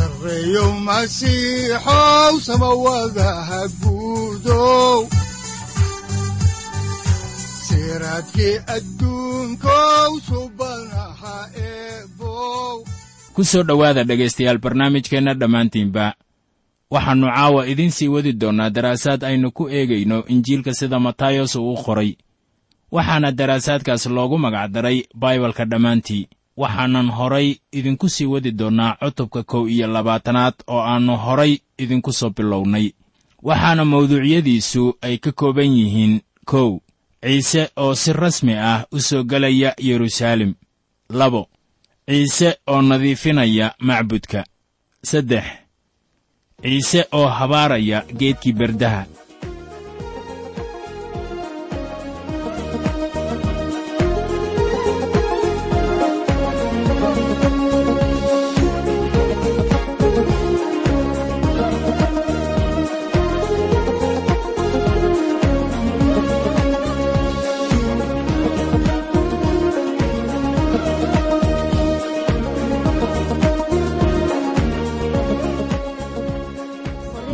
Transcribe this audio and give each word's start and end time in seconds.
sareyow 0.00 0.70
masiixow 0.86 2.34
samawadaha 2.46 3.60
guudow 3.80 5.08
siraadkii 7.68 8.56
adduunkow 8.76 10.10
subanaha 10.28 11.36
eebow 11.56 12.84
ku 13.34 13.44
soo 13.44 13.62
dhowaada 13.68 14.04
dhegaystayaal 14.04 14.58
barnaamijkeenna 14.58 15.34
dhammaantiinba. 15.34 16.06
Waxaannu 16.90 17.26
caawa 17.34 17.66
idiin 17.66 17.90
sii 17.90 18.08
wadi 18.08 18.32
doonnaa 18.32 18.70
daraasaad 18.70 19.24
aynu 19.24 19.50
ku 19.50 19.68
eegayno 19.68 20.24
injiilka 20.28 20.74
sida 20.74 21.00
matayos 21.00 21.56
uu 21.56 21.72
u 21.72 21.76
qoray. 21.84 22.10
Waxaana 22.92 23.32
daraasaadkaas 23.32 24.06
loogu 24.06 24.38
magacdaray 24.38 24.98
baibalka 25.14 25.64
dhammaantii 25.64 26.28
waxaanan 26.56 27.08
horay 27.10 27.48
idinku 27.72 28.08
sii 28.08 28.26
wadi 28.26 28.50
doonnaa 28.52 28.96
cutubka 29.00 29.42
kow 29.42 29.68
iyo 29.68 29.86
labaatanaad 29.86 30.54
oo 30.66 30.80
aannu 30.80 31.16
horay 31.16 31.58
idinku 31.78 32.12
soo 32.12 32.30
bilownay. 32.30 32.86
Waxaana 33.42 33.84
mawduucyadiisu 33.84 34.82
ay 35.02 35.16
ka 35.18 35.32
kooban 35.32 35.70
yihiin 35.78 36.20
kow 36.50 36.78
ciise 37.22 37.62
oo 37.76 37.94
si 37.94 38.12
rasmi 38.12 38.54
ah 38.54 38.84
u 38.92 39.00
soo 39.00 39.22
gelaya 39.24 39.74
yeruusaalem. 39.78 40.54
Labo 41.10 41.48
ciise 42.08 42.56
oo 42.66 42.82
nadiifinaya 42.82 43.74
macbudka. 43.78 44.44
Saddex 45.02 45.44
ciise 46.62 47.00
oo 47.12 47.28
habaaraya 47.28 48.04
geedkii 48.18 48.52
berdaha 48.52 49.06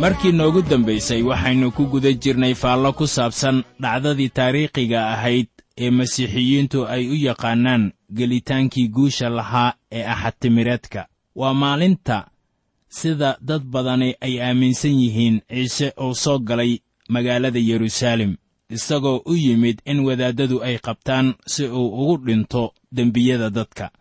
markii 0.03 0.31
noogu 0.31 0.61
dambaysay 0.61 1.21
waxaynu 1.29 1.67
ku 1.75 1.83
guda 1.91 2.11
jirnay 2.23 2.53
faallo 2.61 2.89
ku 2.93 3.05
saabsan 3.15 3.57
dhacdadii 3.83 4.29
taariikhiga 4.37 4.99
ahayd 5.13 5.47
ee 5.83 5.89
masiixiyiintu 5.97 6.79
ay 6.93 7.03
u 7.13 7.15
yaqaannaan 7.27 7.83
gelitaankii 8.17 8.87
guusha 8.95 9.29
lahaa 9.29 9.73
ee 9.91 10.03
axadtimireedka. 10.13 11.01
Waa 11.35 11.53
maalinta 11.53 12.17
sida 12.89 13.37
dad 13.41 13.63
badani 13.73 14.09
ay 14.25 14.41
aaminsan 14.41 14.95
yihiin 15.03 15.41
ciise 15.49 15.87
uu 16.03 16.15
soo 16.23 16.39
galay 16.39 16.71
magaalada 17.09 17.59
yeruusaalem 17.59 18.35
isagoo 18.75 19.21
u 19.25 19.33
yimid 19.35 19.77
in 19.85 19.99
wadaaddadu 20.07 20.57
ay 20.67 20.77
qabtaan 20.85 21.27
si 21.53 21.63
uu 21.67 21.87
ugu 22.01 22.25
dhinto 22.25 22.73
dembiyada 22.95 23.49
dadka 23.49 23.91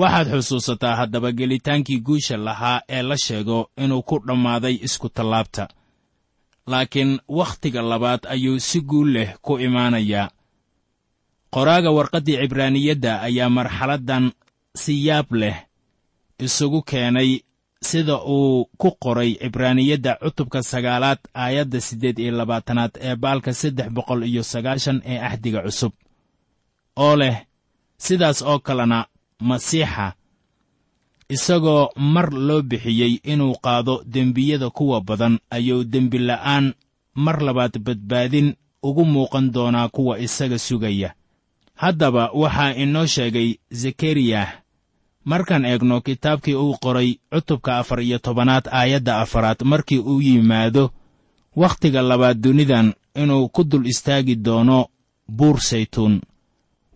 waxaad 0.00 0.28
xusuusataa 0.32 0.96
haddaba 1.00 1.30
gelitaankii 1.38 2.00
guusha 2.06 2.36
lahaa 2.46 2.80
ee 2.88 3.02
la 3.02 3.16
sheego 3.24 3.58
inuu 3.84 4.02
ku 4.08 4.16
dhammaaday 4.26 4.74
iskutallaabta 4.86 5.64
laakiin 6.72 7.12
wakhtiga 7.38 7.82
labaad 7.90 8.22
ayuu 8.34 8.58
si 8.68 8.80
guul 8.80 9.08
leh 9.14 9.30
ku 9.42 9.52
imaanayaa. 9.66 10.30
Qoraaga 11.54 11.90
warqaddii 11.96 12.36
cibraaniyadda 12.42 13.12
ayaa 13.28 13.48
marxaladdan 13.56 14.24
si 14.82 14.92
yaab 15.06 15.28
leh 15.40 15.56
isugu 16.46 16.80
keenay 16.90 17.30
sida 17.88 18.16
uu 18.34 18.64
ku 18.80 18.88
qoray 19.02 19.30
cibraaniyadda 19.42 20.12
cutubka 20.22 20.60
sagaalaad 20.72 21.18
aayadda 21.42 21.80
siddeed 21.86 22.18
iyo 22.18 22.32
labaatanaad 22.40 22.92
ee 23.06 23.16
baalka 23.22 23.52
saddex 23.60 23.88
boqol 23.96 24.22
iyo 24.30 24.42
sagaashan 24.52 24.98
ee 25.12 25.18
axdiga 25.28 25.60
cusub. 25.66 25.92
Oo 27.04 27.16
leh 27.20 27.36
sidaas 28.06 28.38
oo 28.50 28.58
kalena 28.66 28.98
masiixa 29.40 30.14
isagoo 31.28 31.88
mar 31.96 32.32
loo 32.32 32.62
bixiyey 32.62 33.20
inuu 33.24 33.54
qaado 33.64 34.02
dembiyada 34.06 34.70
kuwa 34.70 35.00
badan 35.00 35.38
ayuu 35.50 35.84
dembi 35.84 36.18
la'aan 36.18 36.74
mar 37.14 37.42
labaad 37.42 37.78
badbaadin 37.78 38.54
ugu 38.82 39.04
muuqan 39.04 39.50
doonaa 39.52 39.88
kuwa 39.88 40.18
isaga 40.18 40.58
sugaya. 40.58 41.14
Haddaba 41.74 42.30
waxaa 42.34 42.74
inoo 42.74 43.06
sheegay 43.06 43.54
zekariyah 43.70 44.48
markaan 45.24 45.64
eegno 45.64 46.00
kitaabkii 46.00 46.54
uu 46.54 46.76
qoray 46.82 47.14
cutubka 47.32 47.78
afar 47.78 48.00
iyo 48.02 48.18
tobanaad 48.18 48.68
aayadda 48.72 49.20
afaraad 49.20 49.62
markii 49.64 49.98
uu 49.98 50.20
yimaado 50.20 50.90
wakhtiga 51.56 52.02
labaad 52.02 52.40
dunidan 52.40 52.94
inuu 53.14 53.48
ku 53.48 53.64
dul 53.64 53.86
istaagi 53.86 54.36
doono 54.36 54.86
buur 55.28 55.60
saytuun 55.60 56.20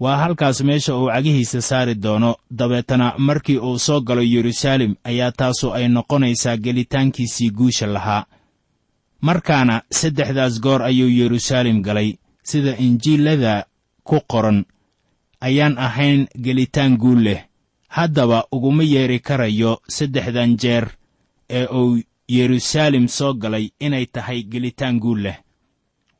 waa 0.02 0.16
halkaas 0.22 0.60
meesha 0.68 0.96
uu 0.96 1.06
cagihiisa 1.14 1.60
saari 1.62 1.94
doono. 1.94 2.36
Dabeetana 2.50 3.14
markii 3.18 3.58
uu 3.58 3.78
soo 3.78 4.00
galo 4.00 4.22
yeruusaalem 4.22 4.94
ayaa 5.04 5.32
taasu 5.32 5.72
ay 5.74 5.88
noqonaysaa 5.88 6.56
gelitaankiisii 6.64 7.50
guusha 7.50 7.86
lahaa. 7.86 8.24
Markaana 9.20 9.82
saddexdaas 9.98 10.60
goor 10.60 10.82
ayuu 10.82 11.08
yeruusaalem 11.08 11.82
galay. 11.82 12.10
Sida 12.42 12.76
injiilada 12.76 13.66
ku 14.04 14.20
qoran 14.26 14.64
ayaan 15.40 15.78
ahayn 15.78 16.26
gelitaan 16.44 16.96
guul 16.96 17.20
leh. 17.22 17.40
Haddaba 17.88 18.44
uguma 18.52 18.82
yeeri 18.82 19.18
karayo 19.20 19.72
saddexdan 19.88 20.56
jeer 20.56 20.88
ee 21.50 21.66
uu 21.66 22.00
yeruusaalem 22.28 23.06
soo 23.08 23.34
galay 23.34 23.70
inay 23.80 24.06
tahay 24.06 24.42
gelitaan 24.42 24.98
guul 25.00 25.20
leh. 25.22 25.36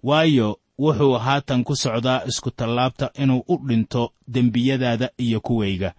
Waayo 0.02 0.58
wuxuu 0.78 1.18
haatan 1.18 1.64
ku 1.64 1.76
socdaa 1.76 2.24
iskutallaabta 2.26 3.10
inuu 3.22 3.44
u 3.48 3.56
dhinto 3.66 4.12
dembiyadaada 4.28 5.10
iyo 5.18 5.40
kuwayga 5.40 5.94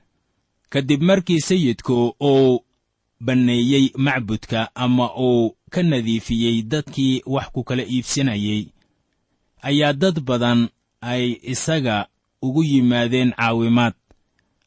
ka 0.69 0.81
dib 0.81 1.01
markii 1.01 1.41
sayidku 1.41 2.15
uu 2.21 2.59
banneeyey 3.19 3.89
macbudka 3.97 4.75
ama 4.75 5.15
uu 5.17 5.55
ka 5.69 5.83
nadiifiyey 5.83 6.61
dadkii 6.61 7.21
wax 7.25 7.47
ku 7.53 7.63
kala 7.63 7.83
iibsanayey 7.83 8.67
ayaa 9.61 9.93
dad 9.93 10.19
badan 10.21 10.69
ay 11.01 11.39
isaga 11.41 12.07
ugu 12.41 12.63
yimaadeen 12.63 13.31
caawimaad. 13.31 13.93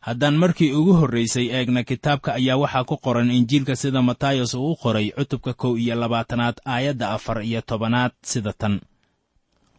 Haddaan 0.00 0.36
markii 0.36 0.72
ugu 0.72 0.92
horraysay 0.92 1.46
eegna 1.50 1.82
kitaabka 1.82 2.34
ayaa 2.34 2.56
waxaa 2.56 2.84
ku 2.84 2.96
qoran 2.96 3.30
injiilka 3.30 3.76
sida 3.76 4.02
matayos 4.02 4.54
uu 4.54 4.72
u 4.72 4.76
qoray 4.76 5.10
cutubka 5.10 5.52
kow 5.54 5.76
iyo 5.78 5.94
labaatanaad 5.94 6.56
aayadda 6.64 7.10
afar 7.10 7.42
iyo 7.42 7.60
tobanaad 7.60 8.12
sida 8.22 8.52
tan 8.52 8.80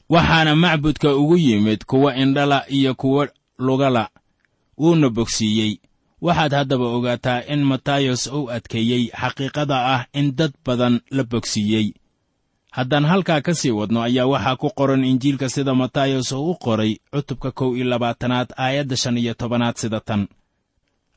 waxaana 0.09 0.55
macbudka 0.55 1.15
ugu 1.15 1.37
yimid 1.37 1.85
kuwa 1.85 2.15
indhala 2.15 2.65
iyo 2.69 2.93
kuwa 2.95 3.27
lugala. 3.59 4.09
Wuuna 4.77 5.09
bogsiiyey. 5.09 5.79
Waxaad 6.21 6.51
haddaba 6.53 6.85
ogaataa 6.85 7.41
in 7.53 7.63
matayos 7.63 8.27
uu 8.27 8.49
adkeeyey 8.51 9.03
xaqiiqada 9.21 9.77
ah 9.95 10.05
in 10.13 10.35
dad 10.35 10.51
badan 10.65 10.99
la 11.11 11.23
bogsiiyey. 11.23 11.93
Haddaan 12.71 13.05
halkaa 13.05 13.41
ka 13.41 13.53
sii 13.53 13.71
wadno 13.71 14.01
ayaa 14.01 14.25
waxaa 14.25 14.55
ku 14.55 14.69
qoran 14.77 15.03
injiilka 15.05 15.49
sida 15.49 15.73
matayos 15.75 16.31
uu 16.31 16.51
u 16.51 16.55
qoray 16.55 16.97
cutubka 17.13 17.51
kow 17.51 17.75
iyo 17.75 17.85
labaatanaad 17.85 18.49
aayadda 18.57 18.95
shan 18.97 19.17
iyo 19.17 19.33
tobanaad 19.33 19.75
sida 19.75 19.99
tan. 19.99 20.27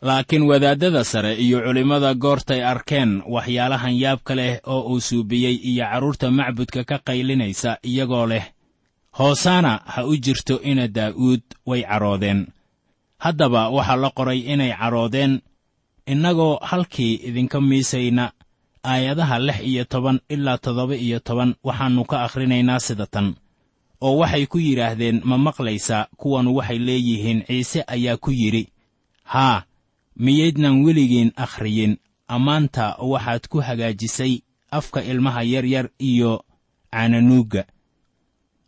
Laakiin 0.03 0.43
wadaaddada 0.43 1.05
sare 1.05 1.35
iyo 1.37 1.61
culimmada 1.61 2.15
goortay 2.15 2.65
arkeen 2.65 3.23
waxyaalahan 3.29 3.95
yaabka 4.03 4.35
leh 4.35 4.61
oo 4.67 4.81
uu 4.93 5.01
suubiyey 5.01 5.55
iyo 5.71 5.85
carruurta 5.85 6.31
macbudka 6.31 6.85
ka 6.85 6.99
qaylinaysa 6.99 7.77
iyagoo 7.85 8.27
leh 8.27 8.45
hoosaana 9.19 9.81
ha 9.87 10.07
u 10.07 10.17
jirto 10.17 10.61
ina 10.63 10.89
daa'uud 10.89 11.41
way 11.67 11.83
cadhoodeen 11.83 12.47
haddaba 13.19 13.69
waxaa 13.77 13.97
la 13.97 14.11
qoray 14.11 14.39
inay 14.53 14.73
cadhoodeen 14.81 15.41
innagoo 16.07 16.59
halkii 16.63 17.15
idinka 17.15 17.61
miisayna 17.61 18.33
aayadaha 18.85 19.39
lix 19.39 19.61
iyo 19.71 19.85
toban 19.85 20.21
ilaa 20.29 20.59
toddoba 20.59 20.97
iyo 20.97 21.19
toban 21.21 21.55
waxaannu 21.65 22.05
ka 22.05 22.17
akhrinaynaa 22.27 22.81
sida 22.81 23.07
tan 23.07 23.35
oo 24.01 24.17
waxay 24.17 24.47
ku 24.47 24.59
yidhaahdeen 24.59 25.21
ma 25.25 25.37
maqlaysaa 25.39 26.07
kuwanu 26.17 26.57
waxay 26.57 26.79
leeyihiin 26.79 27.43
ciise 27.47 27.85
ayaa 27.87 28.17
ku 28.17 28.31
yidhi 28.31 28.69
haa 29.25 29.63
miyaydnan 30.17 30.85
weligiin 30.85 31.33
akhriyin 31.37 31.97
ammaanta 32.29 32.97
waxaad 33.13 33.49
ku 33.49 33.59
hagaajisay 33.61 34.33
afka 34.71 35.03
ilmaha 35.05 35.43
yaryar 35.43 35.89
iyo 35.99 36.45
caananuugga 36.91 37.65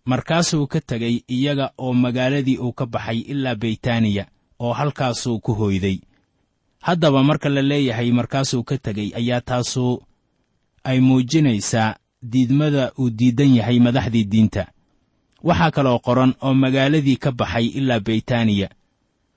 markaasuu 0.05 0.67
ka 0.67 0.81
tegay 0.81 1.23
iyaga 1.29 1.71
oo 1.79 1.93
magaaladii 1.95 2.59
uu 2.59 2.73
ka 2.73 2.87
baxay 2.87 3.19
ilaa 3.19 3.55
beytaaniya 3.55 4.27
oo 4.59 4.73
halkaasuu 4.73 5.39
ku 5.41 5.55
hoyday 5.55 5.99
haddaba 6.81 7.23
marka 7.23 7.49
la 7.49 7.63
leeyahay 7.63 8.11
markaasuu 8.13 8.63
ka 8.65 8.79
tegey 8.79 9.13
ayaa 9.15 9.41
taasu 9.41 10.03
ay 10.85 11.01
muujinaysaa 11.01 11.97
diidmada 12.23 12.93
uu 12.99 13.11
diidan 13.11 13.55
yahay 13.57 13.79
madaxdii 13.81 14.25
diinta. 14.25 14.67
Waxaa 15.43 15.71
kaloo 15.71 15.99
qoran 15.99 16.35
oo 16.43 16.55
magaaladii 16.55 17.17
ka 17.17 17.33
baxay 17.33 17.67
ilaa 17.67 18.01
beytaaniya. 18.01 18.69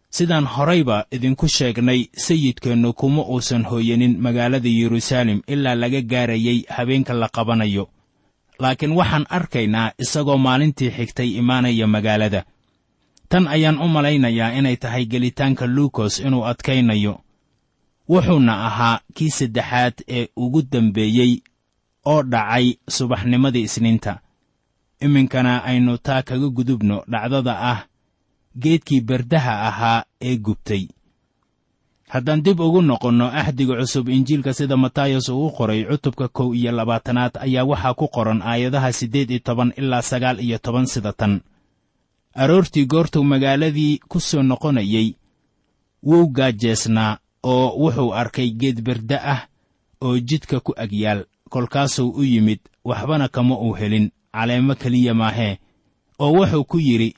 Sidaan 0.09 0.45
horayba 0.45 1.05
idinku 1.11 1.47
sheegnay 1.47 2.07
sayidkeennu 2.17 2.93
kuma 2.93 3.21
uusan 3.25 3.65
hooyanin 3.65 4.17
magaalada 4.21 4.69
yeruusaalem 4.69 5.41
ilaa 5.47 5.75
laga 5.75 6.01
gaarayay 6.01 6.63
habeenka 6.69 7.13
la 7.13 7.27
qabanayo 7.29 7.89
laakiin 8.59 8.91
waxaan 8.99 9.25
arkaynaa 9.29 9.91
isagoo 10.03 10.37
maalintii 10.37 10.91
xigtay 10.91 11.29
imaanaya 11.41 11.87
magaalada. 11.87 12.41
Tan 13.29 13.47
ayaan 13.47 13.77
u 13.81 13.87
malaynayaa 13.87 14.51
inay 14.59 14.75
tahay 14.77 15.05
gelitaanka 15.05 15.65
luukos 15.67 16.19
inuu 16.19 16.45
adkaynayo. 16.45 17.21
Wuxuuna 18.09 18.65
ahaa 18.67 18.99
kii 19.13 19.29
saddexaad 19.29 19.93
ee 20.07 20.27
ugu 20.35 20.61
dambeeyey 20.71 21.41
oo 22.05 22.23
dhacay 22.23 22.73
subaxnimadii 22.89 23.61
isniinta. 23.63 24.19
Iminkana 25.01 25.63
aynu 25.63 25.97
taa 25.97 26.21
kaga 26.21 26.49
gudubno 26.49 27.03
dhacdada 27.11 27.59
ah 27.71 27.79
geedkii 28.59 29.01
berdaha 29.01 29.53
ahaa 29.67 30.03
ee 30.21 30.37
gubtay 30.37 30.87
haddaan 32.15 32.41
dib 32.45 32.59
ugu 32.59 32.81
noqonno 32.81 33.25
axdiga 33.39 33.75
cusub 33.79 34.07
injiilka 34.09 34.53
sida 34.57 34.77
matayos 34.83 35.27
uu 35.29 35.47
u 35.47 35.51
qoray 35.57 35.81
cutubka 35.89 36.27
kow 36.37 36.49
iyo 36.55 36.71
labaatanaad 36.71 37.33
ayaa 37.45 37.63
waxaa 37.71 37.93
ku 37.99 38.07
qoran 38.15 38.41
aayadaha 38.41 38.91
siddeed 38.99 39.29
iyo 39.31 39.39
toban 39.47 39.73
ilaa 39.77 40.01
sagaal 40.01 40.37
iyo 40.39 40.57
toban 40.65 40.85
sida 40.93 41.11
tan. 41.13 41.33
Aroortii 42.41 42.85
goortuu 42.85 43.23
magaaladii 43.23 43.99
ku 44.09 44.19
soo 44.19 44.43
noqonayey 44.43 45.07
wuu 46.07 46.27
gaajeesnaa 46.37 47.17
oo 47.43 47.67
wuxuu 47.81 48.13
arkay 48.21 48.49
geed 48.59 48.81
berde 48.81 49.17
ah 49.33 49.41
oo 50.01 50.19
jidka 50.27 50.59
ku 50.59 50.71
agyaal 50.83 51.25
kolkaasuu 51.49 52.09
u 52.19 52.23
yimid 52.23 52.59
waxbana 52.85 53.27
kama 53.27 53.55
uu 53.59 53.73
helin 53.79 54.11
caleemo 54.33 54.75
keliya 54.75 55.13
maahee 55.13 55.59
oo 56.19 56.31
wuxuu 56.37 56.63
ku 56.63 56.77
yidhi 56.79 57.15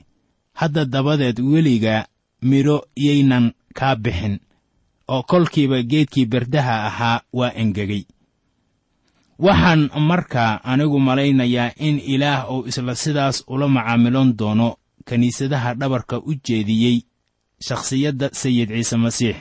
hadda 0.53 0.85
dabadeed 0.85 1.39
weliga 1.39 2.07
midho 2.41 2.77
yaynan 2.95 3.45
kaa 3.77 3.95
bixin 3.95 4.39
oo 5.07 5.23
kolkiiba 5.23 5.81
geedkii 5.83 6.25
berdaha 6.25 6.75
ahaa 6.87 7.21
waa 7.33 7.51
engegey 7.61 8.03
waxaan 9.39 9.89
markaa 10.09 10.59
anigu 10.63 10.99
malaynayaa 10.99 11.71
in 11.87 11.99
ilaah 12.13 12.51
uu 12.51 12.65
isla 12.67 12.95
sidaas 12.95 13.43
ula 13.47 13.67
macaamiloon 13.67 14.37
doono 14.39 14.69
kiniisadaha 15.07 15.73
dhabarka 15.79 16.17
u 16.19 16.33
jeediyey 16.47 16.97
shakhsiyadda 17.67 18.29
sayid 18.33 18.69
ciise 18.69 18.97
masiix. 18.97 19.35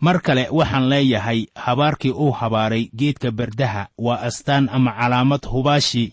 Mar 0.00 0.20
kale 0.22 0.48
waxaan 0.50 0.88
leeyahay 0.88 1.46
habaarkii 1.54 2.10
uu 2.10 2.32
habaaray 2.32 2.84
geedka 2.98 3.30
berdaha 3.30 3.88
waa 3.98 4.20
astaan 4.28 4.68
ama 4.68 4.92
calaamad 4.92 5.42
hubaashi. 5.52 6.12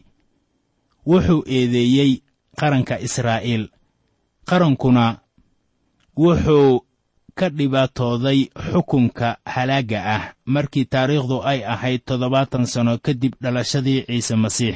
Wuxuu 1.08 1.44
eedeeyey 1.48 2.12
qaranka 2.60 3.00
israa'iil. 3.00 3.70
Qarankuna 4.50 5.06
wuxuu 6.18 6.86
ka 7.36 7.50
dhibaatooday 7.50 8.40
xukunka 8.72 9.38
halaagga 9.54 10.00
ah 10.16 10.24
markii 10.46 10.86
taariikhdu 10.86 11.38
ay 11.52 11.60
ahayd 11.74 12.02
toddobaatan 12.06 12.66
sanno 12.74 12.98
kadib 13.06 13.34
dhalashadii 13.42 14.06
ciise 14.08 14.36
masiix. 14.36 14.76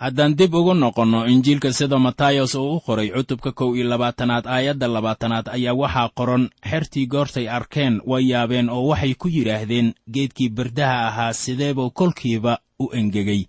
Haddaan 0.00 0.32
dib 0.38 0.54
ugu 0.54 0.74
noqonno 0.74 1.26
injiilka 1.32 1.72
sida 1.72 1.98
matayos 1.98 2.54
uu 2.54 2.76
u 2.76 2.80
qoray 2.80 3.08
cutubka 3.14 3.52
kow 3.52 3.74
iyo 3.76 3.84
labaatanaad 3.88 4.46
aayadda 4.46 4.88
labaatanaad 4.88 5.46
ayaa 5.56 5.74
waxaa 5.82 6.08
qoran 6.18 6.44
xertii 6.70 7.06
goortay 7.06 7.46
arkeen 7.48 8.00
way 8.10 8.24
yaabeen 8.30 8.68
oo 8.70 8.86
waxay 8.90 9.14
ku 9.14 9.28
yidhaahdeen 9.28 9.88
geedkii 10.14 10.48
berdaha 10.48 11.06
ahaa 11.08 11.32
sideebuu 11.32 11.90
kolkiiba 11.90 12.58
u 12.78 12.88
engegey 12.98 13.42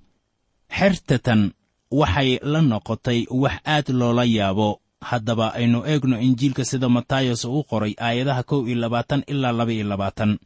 xertatan 0.77 1.51
waxay 1.91 2.39
la 2.51 2.61
noqotay 2.61 3.19
wax 3.41 3.55
aad 3.65 3.87
loola 3.99 4.25
yaabo 4.25 4.69
haddaba 5.01 5.53
aynu 5.53 5.79
eegno 5.91 6.19
injiilka 6.27 6.65
sida 6.65 6.89
matayos 6.89 7.45
uu 7.45 7.63
qoray 7.69 7.93
aayadaha 7.97 8.43
kow 8.43 8.67
iyo 8.67 8.75
labaatan 8.83 9.23
ilaa 9.27 9.51
laba 9.51 9.73
iyo 9.73 9.85
labaatan. 9.91 10.39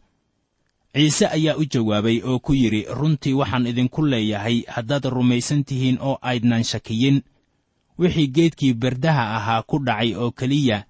Ciise 0.94 1.28
ayaa 1.28 1.56
u 1.58 1.66
jawaabay 1.66 2.22
oo 2.24 2.40
ku 2.40 2.54
yidhi 2.54 2.82
runtii 2.90 3.34
waxaan 3.34 3.68
idinku 3.68 4.02
leeyahay 4.06 4.58
haddaad 4.68 5.06
rumaysan 5.16 5.64
tihiin 5.68 5.98
oo 6.02 6.18
aydnan 6.22 6.64
shakiyin. 6.64 7.18
Wixii 8.00 8.28
geedkii 8.28 8.74
berdaha 8.74 9.36
ahaa 9.38 9.62
ku 9.64 9.80
dhacay 9.86 10.16
oo 10.16 10.32
keliya 10.32 10.84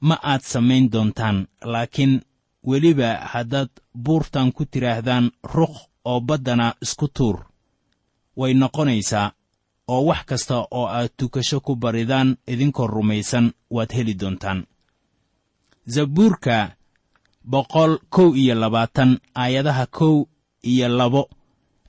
ma 0.00 0.16
aad 0.22 0.40
samayn 0.52 0.90
doontaan. 0.92 1.46
Laakiin 1.64 2.20
weliba 2.68 3.10
haddaad 3.32 3.68
buurtan 4.04 4.52
ku 4.52 4.64
tidhaahdaan 4.64 5.30
ruq 5.54 5.74
oo 6.04 6.20
baddana 6.20 6.74
isku 6.84 7.08
tuur. 7.08 7.36
Way 8.36 8.54
noqonaysaa 8.54 9.32
oo 9.88 10.04
wax 10.08 10.22
kasta 10.30 10.54
oo 10.78 10.86
aad 10.96 11.10
tukasho 11.16 11.60
ku 11.60 11.72
baridaan 11.76 12.36
idinkoo 12.52 12.86
rumaysan 12.86 13.46
waad 13.70 13.90
heli 13.96 14.14
doontaan. 14.20 14.60
Zabuurka 15.86 16.76
boqol 17.44 17.98
kow 18.14 18.30
iyo 18.36 18.54
labaatan 18.54 19.18
aayadaha 19.34 19.86
kow 19.86 20.24
iyo 20.62 20.88
labo 20.88 21.22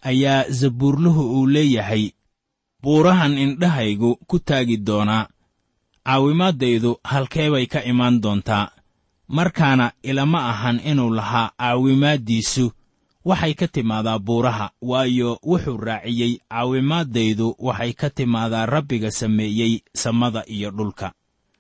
ayaa 0.02 0.50
zabuurluhu 0.50 1.24
uu 1.40 1.48
leeyahay. 1.48 2.12
Buurahan 2.82 3.38
indhahaygu 3.38 4.16
ku 4.28 4.40
taagi 4.40 4.78
doonaa. 4.78 5.28
Caawimaaddaydu 6.06 6.92
halkee 7.04 7.50
bay 7.54 7.66
ka 7.68 7.84
imaan 7.84 8.22
doontaa. 8.24 8.72
Markaana 9.28 9.92
ilama 10.04 10.40
ahan 10.50 10.80
inuu 10.90 11.10
lahaa 11.14 11.52
caawimaaddiisu 11.58 12.72
waxay 13.26 13.54
ka 13.54 13.68
timaadaa 13.68 14.20
buuraha 14.20 14.72
waayo 14.82 15.40
wuxuu 15.44 15.78
raaciyey 15.78 16.38
caawimaaddaydu 16.50 17.56
waxay 17.60 17.94
ka 17.94 18.10
timaadaa 18.10 18.66
rabbiga 18.66 19.12
sameeyey 19.12 19.82
samada 19.94 20.44
iyo 20.48 20.72
dhulka. 20.72 21.12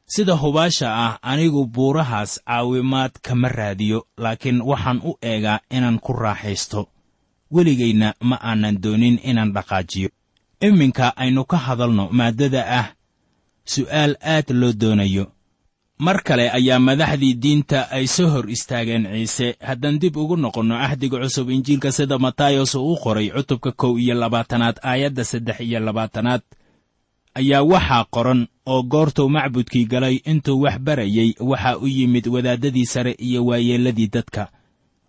Sida 0.05 0.33
hubaasha 0.33 0.95
ah 0.95 1.17
anigu 1.21 1.65
buurahaas 1.65 2.41
caawimaad 2.45 3.11
kama 3.21 3.49
raadiyo 3.49 4.07
laakiin 4.17 4.61
waxaan 4.61 5.01
u 5.05 5.17
eegaa 5.21 5.59
inaan 5.69 5.99
ku 5.99 6.13
raaxaysto. 6.13 6.87
Weligayna 7.51 8.13
ma 8.21 8.35
aanan 8.41 8.81
doonin 8.81 9.19
inaan 9.23 9.53
dhaqaajiyo. 9.53 10.09
Iminka 10.61 11.17
aynu 11.17 11.45
ka 11.45 11.57
hadalno 11.57 12.09
maaddada 12.11 12.61
ah 12.79 12.87
su'aal 13.65 14.15
aad 14.21 14.49
loo 14.51 14.73
doonayo 14.73 15.25
mar 15.99 16.23
kale 16.23 16.49
ayaa 16.51 16.79
madaxdii 16.79 17.33
diinta 17.43 17.79
ay 17.91 18.07
soo 18.07 18.29
hor 18.29 18.49
istaageen 18.49 19.03
ciise. 19.11 19.55
Haddaan 19.59 19.99
dib 19.99 20.15
ugu 20.17 20.35
noqonno 20.37 20.75
ahdiga 20.75 21.19
cusub 21.19 21.49
injiilka 21.49 21.91
sida 21.91 22.17
matayos 22.19 22.75
uu 22.75 22.93
u 22.93 22.97
qoray 23.03 23.29
cutubka 23.29 23.71
kow 23.71 23.97
iyo 23.99 24.15
labaatanaad 24.15 24.79
aayadda 24.83 25.23
saddex 25.23 25.59
iyo 25.59 25.79
labaatanaad 25.79 26.41
ayaa 27.35 27.63
waxaa 27.63 28.05
qoran 28.15 28.47
oo 28.65 28.83
goortuu 28.83 29.29
macbudkii 29.29 29.85
galay 29.85 30.15
intuu 30.25 30.61
wax 30.61 30.79
barayey 30.79 31.35
waxaa 31.39 31.77
u 31.77 31.87
yimid 31.87 32.27
wadaaddadii 32.27 32.85
sare 32.85 33.11
iyo 33.19 33.45
waayeelladii 33.45 34.07
dadka 34.07 34.47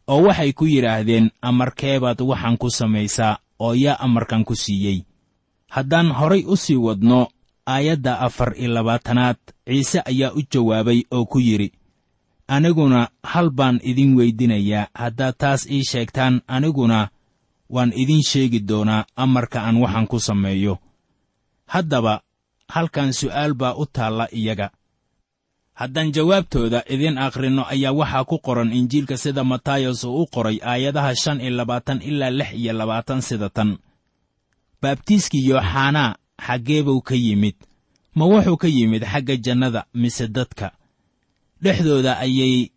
oo 0.09 0.23
waxay 0.26 0.52
ku 0.52 0.66
yidhaahdeen 0.66 1.30
amarkeebaad 1.42 2.20
waxaan 2.20 2.56
ku 2.59 2.70
samaysaa 2.70 3.38
oo 3.61 3.75
yaa 3.75 3.99
amarkan 4.00 4.44
ku 4.44 4.54
siiyey. 4.56 5.02
Haddaan 5.70 6.11
horay 6.12 6.42
u 6.47 6.56
sii 6.56 6.76
wadno 6.76 7.28
aayadda 7.66 8.20
afar 8.20 8.54
iyo 8.58 8.70
labaatanaad 8.74 9.36
ciise 9.66 10.00
ayaa 10.04 10.32
u 10.32 10.42
jawaabay 10.52 11.02
oo 11.10 11.24
ku 11.26 11.38
yidhi 11.40 11.72
aniguna 12.48 13.08
hal 13.22 13.50
baan 13.50 13.80
idin 13.82 14.16
weydinayaa 14.18 14.86
haddaad 14.94 15.34
taas 15.38 15.66
ii 15.70 15.84
sheegtaan 15.90 16.40
aniguna 16.46 17.08
waan 17.70 17.92
idin 18.02 18.22
sheegi 18.22 18.60
doonaa 18.68 19.04
amarka 19.16 19.62
aan 19.62 19.76
waxaan 19.82 20.06
ku 20.06 20.18
sameeyo. 20.20 20.78
Haddaba 21.66 22.20
halkan 22.68 23.12
su'aal 23.14 23.54
baa 23.54 23.74
u 23.78 23.86
taalla 23.86 24.26
iyaga. 24.32 24.70
Haddaan 25.74 26.10
jawaabtooda 26.12 26.82
idin 26.94 27.18
akhrinno 27.18 27.62
ayaa 27.70 27.92
waxaa 28.00 28.24
ku 28.24 28.38
qoran 28.46 28.72
injiilka 28.72 29.16
sida 29.16 29.44
matayos 29.44 30.04
uu 30.04 30.22
u 30.22 30.26
qoray 30.26 30.58
aayadaha 30.62 31.14
shan 31.14 31.40
iyo 31.40 31.50
labaatan 31.56 32.02
ilaa 32.02 32.30
lix 32.30 32.50
iyo 32.52 32.72
labaatan 32.72 33.22
sida 33.22 33.48
tan. 33.56 33.78
Baabtiiskii 34.82 35.48
yooxanaa 35.50 36.14
xaggee 36.47 36.82
buu 36.87 37.00
ka 37.09 37.14
yimid 37.14 37.54
ma 38.16 38.25
wuxuu 38.30 38.56
ka 38.62 38.68
yimid 38.68 39.02
xagga 39.12 39.35
jannada 39.44 39.80
mise 39.94 40.26
dadka? 40.28 40.73
Dhexdooda 41.62 42.12
ayay 42.25 42.70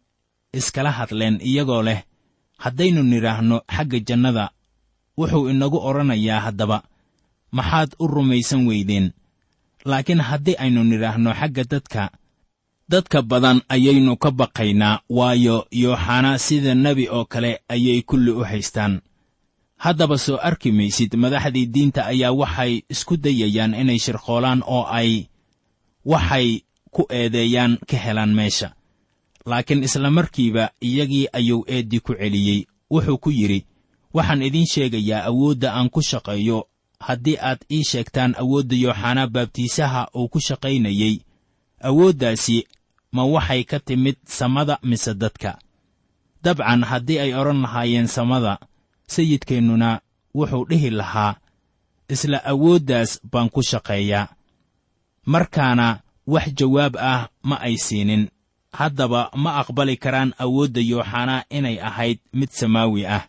iskala 0.54 0.92
hadleen 0.98 1.40
iyagoo 1.50 1.82
leh 1.88 2.00
haddaynu 2.64 3.02
nidhaahno 3.04 3.58
xagga 3.76 4.00
jannada 4.08 4.46
wuxuu 5.18 5.50
inagu 5.50 5.78
odhanayaa 5.90 6.40
haddaba 6.46 6.78
maxaad 7.52 7.90
u 8.00 8.08
rumaysan 8.08 8.68
weydeen. 8.68 9.08
Laakiin 9.86 10.22
haddii 10.30 10.56
aynu 10.64 10.84
nidhaahno 10.84 11.30
xagga 11.40 11.64
dadka 11.72 12.04
dadka 12.92 13.22
badan 13.22 13.62
ayaynu 13.70 14.18
ka 14.24 14.30
baqaynaa 14.40 15.02
waayo 15.10 15.68
yooxanaa 15.72 16.38
sida 16.46 16.76
nebi 16.76 17.06
oo 17.10 17.26
kale 17.26 17.52
ayay 17.74 18.02
kulli 18.02 18.32
u 18.32 18.44
haystaan 18.50 19.02
haddaba 19.84 20.18
soo 20.26 20.38
arki 20.50 20.72
maysid 20.72 21.12
madaxdii 21.24 21.66
diinta 21.74 22.02
ayaa 22.12 22.32
waxay 22.42 22.74
isku 22.94 23.14
dayayaan 23.24 23.74
inay 23.82 24.00
shirqoolaan 24.06 24.62
oo 24.76 24.84
ay 25.00 25.12
waxay 26.12 26.48
ku 26.96 27.04
eedeeyaan 27.10 27.74
ka 27.90 27.98
helaan 28.06 28.34
meesha. 28.40 28.70
Laakiin 29.46 29.84
isla 29.84 30.10
markiiba 30.18 30.70
iyagii 30.82 31.28
ayuu 31.34 31.66
eeddii 31.68 32.00
ku 32.00 32.14
celiyey. 32.16 32.60
Wuxuu 32.92 33.18
ku 33.24 33.30
yidhi 33.32 33.66
waxaan 34.14 34.42
idiin 34.48 34.66
sheegayaa 34.74 35.26
awoodda 35.30 35.74
aan 35.76 35.90
ku 35.90 36.02
shaqeeyo. 36.02 36.60
Haddii 37.00 37.38
aad 37.42 37.60
ii 37.72 37.84
sheegtaan 37.84 38.36
awoodda 38.42 38.76
yooxanaa 38.76 39.28
baabtiisaha 39.28 40.02
uu 40.16 40.28
ku 40.32 40.40
shaqaynayey 40.48 41.16
awooddaasi 41.88 42.58
ma 43.12 43.24
waxay 43.26 43.64
ka 43.64 43.80
timid 43.80 44.16
samada 44.38 44.80
mise 44.84 45.14
dadka? 45.14 45.60
Dabcan 46.44 46.84
haddii 46.84 47.20
ay 47.20 47.32
odhan 47.34 47.62
lahaayeen 47.62 48.08
samada 48.08 48.58
sayidkeennuna 49.08 50.02
wuxuu 50.36 50.66
dhihi 50.70 50.90
lahaa 50.90 51.36
isla 52.10 52.38
awooddaas 52.46 53.20
baan 53.32 53.50
ku 53.50 53.62
shaqeeyaa 53.64 54.28
markaana 55.26 56.00
wax 56.28 56.54
jawaab 56.56 56.96
ah 56.98 57.28
ma 57.44 57.60
ay 57.60 57.78
siinin. 57.78 58.30
Haddaba 58.74 59.30
ma 59.36 59.62
aqbali 59.62 59.98
karaan 59.98 60.34
awoodda 60.40 60.82
yooxanaa 60.82 61.44
inay 61.50 61.78
ahayd 61.80 62.20
mid 62.34 62.50
samaawi 62.50 63.06
ah. 63.06 63.28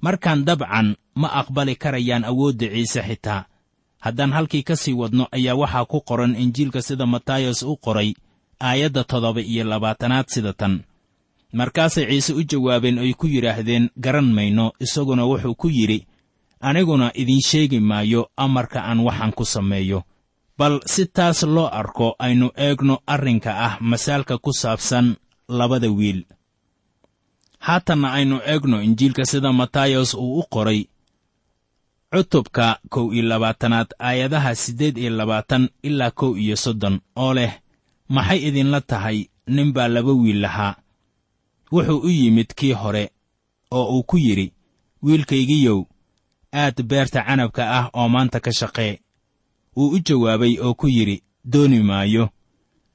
Markaan 0.00 0.44
dabcan 0.44 0.96
ma 1.14 1.28
aqbali 1.40 1.76
karayaan 1.76 2.24
awoodda 2.24 2.66
ciise 2.72 3.02
xitaa. 3.02 3.44
Haddaan 4.00 4.32
halkii 4.32 4.62
ka 4.62 4.76
sii 4.76 4.92
wadno 4.92 5.28
ayaa 5.32 5.54
waxaa 5.54 5.84
ku 5.84 6.00
qoran 6.00 6.36
injiilka 6.36 6.82
sida 6.82 7.06
matayos 7.06 7.62
u 7.62 7.76
qoray 7.76 8.14
aayadda 8.60 9.04
toddoba 9.04 9.40
iyo 9.40 9.64
labaatanaad 9.64 10.26
sida 10.28 10.52
tan 10.52 10.84
markaasay 11.58 12.06
ciise 12.10 12.32
u 12.38 12.42
jawaabeen 12.50 12.98
oy 13.04 13.12
ku 13.20 13.26
yidhaahdeen 13.34 13.84
garan 14.04 14.28
mayno 14.36 14.66
isaguna 14.84 15.22
wuxuu 15.30 15.54
ku 15.60 15.68
yidhi 15.76 15.98
aniguna 16.68 17.06
idiin 17.20 17.40
sheegi 17.48 17.80
maayo 17.90 18.20
amarka 18.44 18.78
aan 18.88 19.00
waxaan 19.06 19.32
ku 19.38 19.44
sameeyo. 19.54 19.98
Bal 20.58 20.74
si 20.92 21.02
taas 21.16 21.42
loo 21.54 21.68
arko 21.80 22.06
aynu 22.18 22.48
eegno 22.66 22.94
arrinka 23.14 23.50
ah 23.66 23.74
masaalka 23.90 24.34
ku 24.44 24.50
saabsan 24.52 25.06
labada 25.58 25.88
wiil. 25.98 26.20
Haatanna 27.66 28.08
aynu 28.18 28.36
eegno 28.52 28.76
injiilka 28.86 29.24
sida 29.30 29.50
matayos 29.60 30.10
uu 30.14 30.38
u 30.40 30.44
qoray 30.54 30.80
cutubka 32.12 32.66
kow 32.92 33.12
iyo 33.14 33.22
labaatanaad 33.30 33.88
aayadaha 34.08 34.54
siddeed 34.54 34.96
iyo 34.98 35.10
labaatan 35.10 35.68
ilaa 35.82 36.10
kow 36.10 36.32
iyo 36.42 36.56
soddon 36.56 37.00
oo 37.16 37.34
leh 37.34 37.52
maxay 38.08 38.40
idinla 38.48 38.80
tahay? 38.80 39.18
Nin 39.54 39.72
baa 39.72 39.88
laba 39.94 40.12
wiil 40.12 40.40
lahaa 40.44 40.74
wuxuu 41.72 41.98
u 41.98 42.08
yimid 42.08 42.54
kii 42.54 42.72
hore 42.72 43.10
oo 43.70 43.96
uu 43.98 44.02
ku 44.02 44.18
yidhi 44.18 44.52
wiilkaygiyow 45.02 45.80
aad 46.52 46.82
beerta 46.82 47.22
canabka 47.26 47.62
ah 47.78 47.90
oo 47.92 48.08
maanta 48.08 48.40
ka 48.40 48.52
shaqee. 48.52 49.00
Wuu 49.76 49.90
u 49.90 49.98
jawaabay 49.98 50.58
oo 50.60 50.74
ku 50.74 50.88
yidhi 50.88 51.22
dooni 51.44 51.82
maayo. 51.82 52.28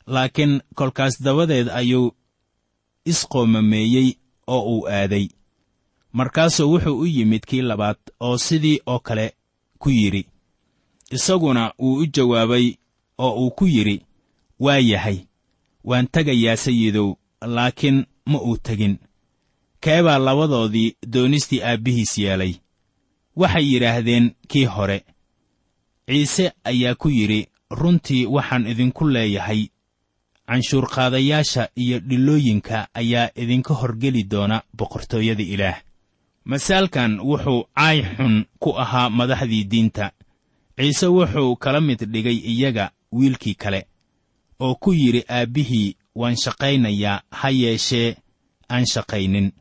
Laakiin 0.07 0.61
kolkaas 0.75 1.21
dabadeed 1.23 1.69
ayuu 1.69 2.11
isqoomameeyey 3.05 4.13
oo 4.47 4.61
uu 4.77 4.87
aaday. 4.87 5.27
Markaasuu 6.13 6.71
wuxuu 6.73 6.99
u 6.99 7.05
yimid 7.05 7.43
kii 7.49 7.61
labaad 7.61 7.97
oo 8.19 8.37
sidii 8.37 8.79
oo 8.85 8.99
kale 8.99 9.33
ku 9.79 9.89
yidhi. 9.89 10.27
Isaguna 11.11 11.73
wuu 11.79 11.95
u 12.01 12.05
jawaabay 12.05 12.75
oo 13.17 13.33
uu 13.45 13.51
ku 13.51 13.67
yidhi 13.67 14.05
waa 14.59 14.77
yahay 14.77 15.19
waan 15.83 16.07
tegayaa 16.07 16.57
sayidow 16.57 17.15
laakiin 17.41 18.05
ma 18.25 18.39
uu 18.41 18.57
tegin. 18.57 18.97
Kee 19.81 20.01
baa 20.03 20.17
labadoodii 20.17 20.95
doonistii 21.13 21.61
aabbihiis 21.63 22.17
yeelay. 22.17 22.53
Waxay 23.35 23.65
yidhaahdeen 23.73 24.31
kii 24.47 24.65
hore. 24.65 25.03
Ciise 26.07 26.51
ayaa 26.63 26.95
ku 26.95 27.09
yidhi 27.09 27.47
runtii 27.71 28.25
waxaan 28.25 28.67
idinku 28.67 29.07
leeyahay. 29.09 29.67
Canshuurqaadayaasha 30.47 31.69
iyo 31.75 31.99
dhilooyinka 31.99 32.87
ayaa 32.93 33.29
idinka 33.35 33.73
horgeli 33.73 34.23
doona 34.23 34.61
boqortooyada 34.77 35.43
ilaah. 35.43 35.81
Masaalkan 36.45 37.19
wuxuu 37.19 37.65
caay 37.75 38.01
xun 38.17 38.45
ku 38.59 38.69
ahaa 38.77 39.09
madaxdii 39.09 39.63
diinta. 39.63 40.11
Ciise 40.77 41.07
wuxuu 41.07 41.55
kala 41.55 41.81
mid 41.81 42.03
dhigay 42.11 42.35
iyaga 42.35 42.91
wiilkii 43.11 43.53
kale 43.55 43.87
oo 44.59 44.75
ku 44.75 44.93
yidhi 44.93 45.23
aabbihii 45.29 45.95
waan 46.15 46.35
shaqaynayaa 46.43 47.21
ha 47.31 47.49
yeeshee 47.49 48.15
aan 48.69 48.85
shaqaynin. 48.93 49.51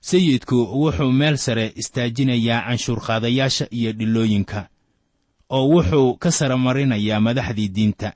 Sayidku 0.00 0.56
wuxuu 0.80 1.12
meel 1.12 1.36
sare 1.36 1.72
istaajinayaa 1.76 2.60
canshuurqaadayaasha 2.66 3.66
iyo 3.78 3.92
dhilooyinka 3.98 4.68
oo 5.56 5.64
wuxuu 5.72 6.16
ka 6.22 6.30
sara 6.30 6.56
marinayaa 6.56 7.20
madaxdii 7.20 7.68
diinta. 7.76 8.12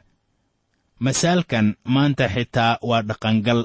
Masaalkan 0.99 1.77
maanta 1.85 2.29
xitaa 2.29 2.79
waa 2.83 3.03
dhaqangal. 3.03 3.65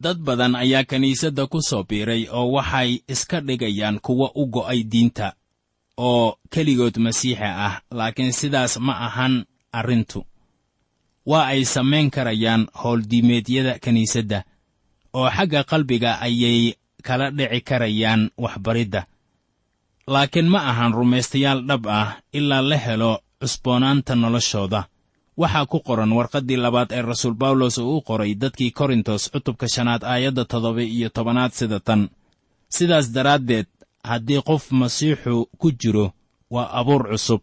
Dad 0.00 0.18
badan 0.26 0.54
ayaa 0.54 0.84
kiniisadda 0.84 1.46
ku 1.46 1.58
soo 1.68 1.82
biiray 1.88 2.28
oo 2.30 2.52
waxay 2.56 2.90
iska 3.08 3.40
dhigayaan 3.40 3.98
kuwa 4.00 4.30
u 4.34 4.46
go'ay 4.46 4.80
diinta 4.92 5.32
oo 5.96 6.38
keligood 6.52 6.96
masiixi 7.02 7.42
ah 7.44 7.82
laakiin 7.90 8.32
sidaas 8.32 8.78
ma 8.86 8.94
ahan 9.06 9.34
arrintu 9.72 10.22
waa 11.30 11.46
ay 11.52 11.62
samayn 11.74 12.08
karayaan 12.16 12.62
howldiimeedyada 12.80 13.72
kiniisadda 13.84 14.38
oo 15.18 15.28
xagga 15.36 15.60
qalbiga 15.70 16.10
ayay 16.26 16.58
kala 17.06 17.26
dhici 17.36 17.60
karayaan 17.68 18.22
waxbaridda. 18.44 19.00
Laakiin 20.12 20.48
ma 20.52 20.60
ahan 20.70 20.92
rumaystayaal 20.98 21.60
dhab 21.68 21.84
ah 22.00 22.10
ilaa 22.38 22.62
la 22.70 22.76
helo 22.86 23.12
cusboonaanta 23.40 24.12
noloshooda. 24.22 24.80
Waxaa 25.40 25.66
ku 25.70 25.78
qoran 25.86 26.12
warqaddii 26.18 26.56
labaad 26.64 26.90
ee 26.96 27.02
rasuul 27.10 27.34
bawlos 27.42 27.76
uu 27.78 27.96
u 27.96 28.02
qoray 28.08 28.32
dadkii 28.42 28.70
korintos 28.78 29.22
cutubka 29.32 29.66
shanaad 29.74 30.02
aayadda 30.12 30.44
toddoba 30.50 30.82
iyo 30.82 31.08
tobanaad 31.16 31.52
sida 31.58 31.78
tan. 31.86 32.02
Sidaas 32.74 33.06
daraaddeed 33.14 33.66
haddii 34.10 34.42
qof 34.48 34.64
masiixu 34.80 35.34
ku 35.60 35.68
jiro 35.80 36.06
waa 36.54 36.68
abuur 36.80 37.02
cusub 37.12 37.42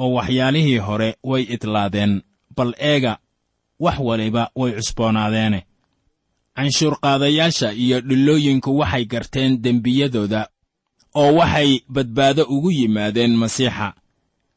oo 0.00 0.08
waxyaalihii 0.16 0.78
hore 0.86 1.10
way 1.30 1.42
idlaadeen 1.54 2.12
bal 2.56 2.72
eega 2.90 3.12
wax 3.84 3.96
waliba 4.08 4.42
way 4.60 4.72
cusboonaadeene 4.78 5.60
canshuurqaadayaasha 6.56 7.72
iyo 7.72 8.00
dhillooyinku 8.00 8.70
waxay 8.78 9.04
garteen 9.04 9.62
dembiyadooda 9.62 10.48
oo 11.14 11.34
waxay 11.34 11.80
badbaado 11.88 12.42
ugu 12.54 12.70
yimaadeen 12.70 13.34
masiixa. 13.36 13.88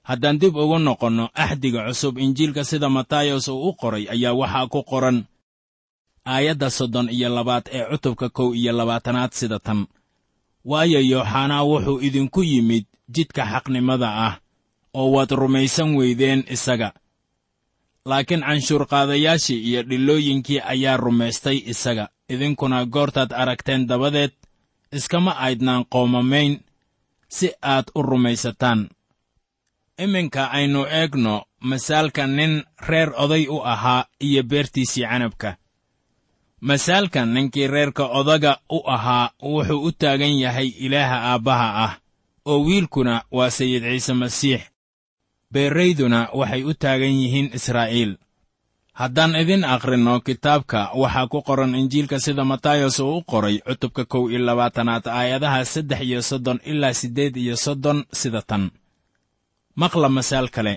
Haddaan 0.03 0.39
dib 0.41 0.55
ugu 0.55 0.77
noqonno 0.79 1.25
axdiga 1.33 1.81
cusub 1.87 2.17
injiilka 2.17 2.63
sida 2.63 2.89
matayos 2.89 3.47
uu 3.47 3.67
u 3.69 3.73
qoray 3.81 4.05
ayaa 4.13 4.33
waxaa 4.41 4.67
ku 4.73 4.83
qoran 4.83 5.17
aayadda 6.25 6.69
soddon 6.77 7.07
iyo 7.09 7.29
labaad 7.29 7.65
ee 7.71 7.85
cutubka 7.91 8.29
kow 8.29 8.49
iyo 8.55 8.71
labaatanaad 8.79 9.31
sida 9.39 9.59
tan. 9.59 9.87
Waayo 10.65 10.99
yooxanaa 11.11 11.63
wuxuu 11.69 11.99
idinku 12.07 12.43
yimid 12.43 12.85
jidka 13.15 13.43
xaqnimada 13.51 14.09
ah 14.27 14.33
oo 14.93 15.11
waad 15.15 15.31
rumaysan 15.41 15.89
weydeen 15.97 16.43
isaga 16.55 16.89
laakiin 18.05 18.41
canshuurqaadayaashii 18.41 19.63
iyo 19.69 19.83
dhillooyinkii 19.89 20.59
ayaa 20.59 20.97
rumaystay 20.97 21.57
isaga. 21.65 22.09
Idinkuna 22.29 22.85
goortaad 22.85 23.31
aragteen 23.31 23.87
dabadeed 23.87 24.31
iskama 24.91 25.31
aydnaan 25.31 25.85
qoomamayn 25.89 26.59
si 27.27 27.51
aad 27.61 27.85
u 27.95 28.01
rumaysataan. 28.01 28.89
Iminka 29.99 30.45
aynu 30.51 30.85
eegno 30.85 31.43
masaalka 31.59 32.27
nin 32.27 32.63
reer 32.87 33.09
oday 33.17 33.47
u 33.49 33.61
ahaa 33.63 34.05
iyo 34.19 34.43
beertiisii 34.43 35.03
canabka. 35.03 35.55
Masaalkan 36.61 37.33
ninkii 37.33 37.67
reerka 37.67 38.05
odaga 38.05 38.57
u 38.69 38.79
ahaa 38.87 39.31
wuxuu 39.43 39.83
u 39.87 39.91
taagan 39.91 40.39
yahay 40.39 40.67
ilaaha 40.67 41.17
aabbaha 41.31 41.83
ah 41.85 41.93
oo 42.45 42.59
wiilkuna 42.65 43.23
waa 43.31 43.49
sayid 43.49 43.83
ciise 43.83 44.13
masiix 44.13 44.61
beerayduna 45.53 46.29
waxay 46.33 46.63
u 46.63 46.73
taagan 46.73 47.13
yihiin 47.21 47.49
israa'iil. 47.57 48.17
Haddaan 48.99 49.35
idin 49.35 49.63
akhrinno 49.63 50.19
kitaabka 50.21 50.91
waxaa 51.01 51.27
ku 51.31 51.41
qoran 51.47 51.75
injiilka 51.75 52.19
sida 52.19 52.43
matayos 52.45 52.99
uu 52.99 53.17
u 53.17 53.23
qoray 53.31 53.57
cutubka 53.67 54.03
kow 54.05 54.29
iyo 54.29 54.39
labaatanaad 54.45 55.05
aayadaha 55.07 55.65
saddex 55.65 56.01
iyo 56.01 56.21
soddon 56.21 56.59
ilaa 56.71 56.93
siddeed 56.93 57.35
iyo 57.37 57.55
soddon 57.57 58.05
sida 58.19 58.41
tan. 58.41 58.71
Maqla 59.75 60.09
masaal 60.09 60.47
kale. 60.55 60.75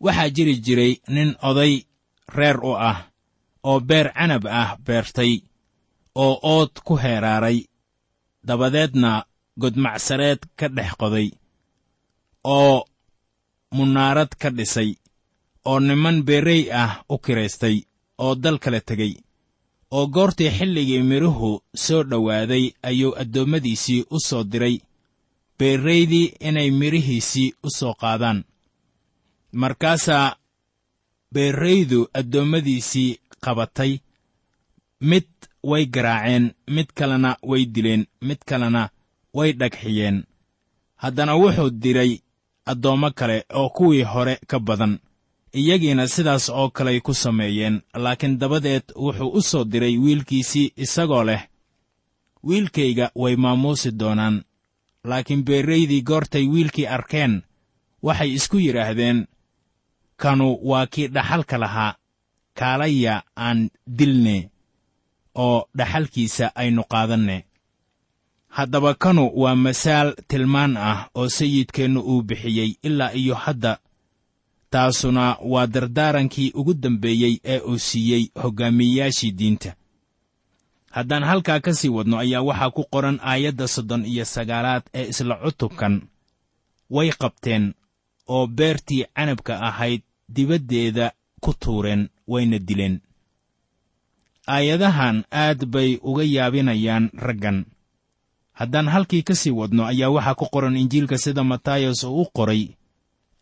Waxaa 0.00 0.30
jiri 0.34 0.54
jiray 0.64 0.92
nin 1.14 1.30
oday 1.48 1.74
reer 2.36 2.56
u 2.64 2.72
ah 2.90 2.98
oo 3.62 3.80
beer 3.80 4.08
canab 4.16 4.44
ah 4.46 4.76
beertay 4.86 5.32
oo 6.14 6.34
ood 6.42 6.72
ku 6.86 6.96
heeraaray. 6.96 7.58
Dabadeedna 8.46 9.24
godmacsareed 9.60 10.40
ka 10.58 10.66
dhex 10.76 10.90
qoday 11.00 11.28
oo 12.44 12.84
munaarad 13.76 14.32
ka 14.40 14.50
dhisay 14.50 14.90
oo 15.64 15.80
niman 15.80 16.22
beerey 16.26 16.62
ah 16.82 16.92
u 17.08 17.18
kiraystay 17.24 17.76
oo 18.24 18.34
dal 18.42 18.58
kala 18.58 18.80
tegey 18.88 19.14
oo 19.96 20.06
goortii 20.14 20.50
xilligii 20.56 21.02
midhuhu 21.10 21.50
soo 21.84 22.02
dhowaaday 22.10 22.64
ayuu 22.88 23.16
addoommadiisii 23.22 24.04
u 24.10 24.18
soo 24.28 24.44
diray 24.52 24.76
beerraydii 25.58 26.32
inay 26.48 26.70
midhihiisii 26.80 27.54
u 27.66 27.70
soo 27.78 27.94
qaadaan. 28.00 28.38
Markaasaa 29.52 30.36
beerraydu 31.34 32.08
addoommadiisii 32.18 33.18
qabatay 33.44 33.92
mid 35.00 35.28
way 35.70 35.84
garaaceen 35.94 36.46
mid 36.74 36.88
kalena 36.98 37.36
way 37.50 37.64
dileen 37.74 38.06
mid 38.28 38.40
kalena 38.48 38.82
way 39.34 39.52
dhagxiyeen. 39.52 40.24
Haddana 41.02 41.34
wuxuu 41.40 41.70
diray 41.82 42.12
addoommo 42.66 43.10
kale 43.10 43.44
oo 43.54 43.68
kuwii 43.68 44.02
hore 44.02 44.38
ka 44.46 44.58
badan. 44.60 44.98
Iyagiina 45.52 46.06
sidaas 46.08 46.48
oo 46.48 46.70
kaley 46.70 47.00
ku 47.00 47.14
sameeyeen 47.14 47.82
laakiin 47.94 48.38
dabadeed 48.38 48.82
wuxuu 48.96 49.28
u 49.38 49.42
soo 49.42 49.64
diray 49.64 49.98
wiilkiisii 49.98 50.72
isagoo 50.76 51.24
leh 51.24 51.42
wiilkayga 52.44 53.10
way 53.14 53.36
maamuusi 53.36 53.90
doonaan 53.98 54.44
laakiin 55.04 55.44
beerraydii 55.44 56.02
goortay 56.02 56.46
wiilkii 56.46 56.86
arkeen 56.86 57.42
waxay 58.02 58.30
isku 58.32 58.56
yidhaahdeen 58.58 59.26
kanu 60.16 60.58
waa 60.62 60.86
kii 60.86 61.08
dhaxalka 61.08 61.58
lahaa 61.58 61.94
kaalaya 62.54 63.22
aan 63.36 63.70
dilne 63.98 64.50
oo 65.34 65.68
dhaxalkiisa 65.78 66.52
aynu 66.54 66.82
qaadanne 66.92 67.44
haddaba 68.56 68.94
kanu 69.02 69.24
waa 69.42 69.54
masaal 69.64 70.08
tilmaan 70.28 70.76
ah 70.76 70.98
oo 71.18 71.28
sayidkeennu 71.28 72.00
uu 72.10 72.22
bixiyey 72.28 72.70
ilaa 72.82 73.12
iyo 73.20 73.34
hadda 73.34 73.72
taasuna 74.70 75.36
waa 75.52 75.66
dardaarankii 75.66 76.50
ugu 76.54 76.74
dambeeyey 76.74 77.34
ee 77.44 77.58
uu 77.60 77.78
siiyey 77.78 78.24
hoggaamiyeyaashii 78.42 79.30
diinta. 79.38 79.70
Haddaan 80.90 81.24
halkaa 81.24 81.60
ka 81.64 81.72
sii 81.74 81.88
wadno 81.96 82.16
ayaa 82.18 82.42
waxaa 82.48 82.70
ku 82.76 82.82
qoran 82.92 83.18
aayadda 83.22 83.66
soddon 83.74 84.02
iyo 84.12 84.24
sagaalaad 84.24 84.82
ee 84.94 85.06
isla 85.12 85.34
cutubkan. 85.42 85.94
Way 86.90 87.10
qabteen 87.20 87.74
oo 88.34 88.46
beertii 88.46 89.04
canabka 89.16 89.60
ahayd 89.68 90.02
dibaddeeda 90.34 91.06
ku 91.40 91.50
tuureen 91.60 92.08
wayna 92.28 92.58
dileen. 92.58 92.96
Aayadahan 94.46 95.24
aad 95.30 95.60
bay 95.66 95.98
uga 96.02 96.24
yaabinayaan 96.24 97.10
raggan 97.14 97.58
haddaan 98.60 98.88
halkii 98.94 99.22
ka 99.28 99.34
sii 99.40 99.50
wadno 99.60 99.82
ayaa 99.92 100.10
waxaa 100.16 100.34
ku 100.40 100.46
qoran 100.52 100.76
injiilka 100.82 101.16
sida 101.24 101.42
matayos 101.50 102.04
uu 102.04 102.20
u 102.22 102.26
qoray 102.36 102.62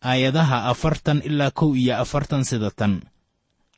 aayadaha 0.09 0.57
afartan 0.71 1.19
ilaa 1.29 1.51
kow 1.59 1.71
iyo 1.81 1.93
afartan 2.03 2.43
sida 2.49 2.71
tan. 2.79 2.93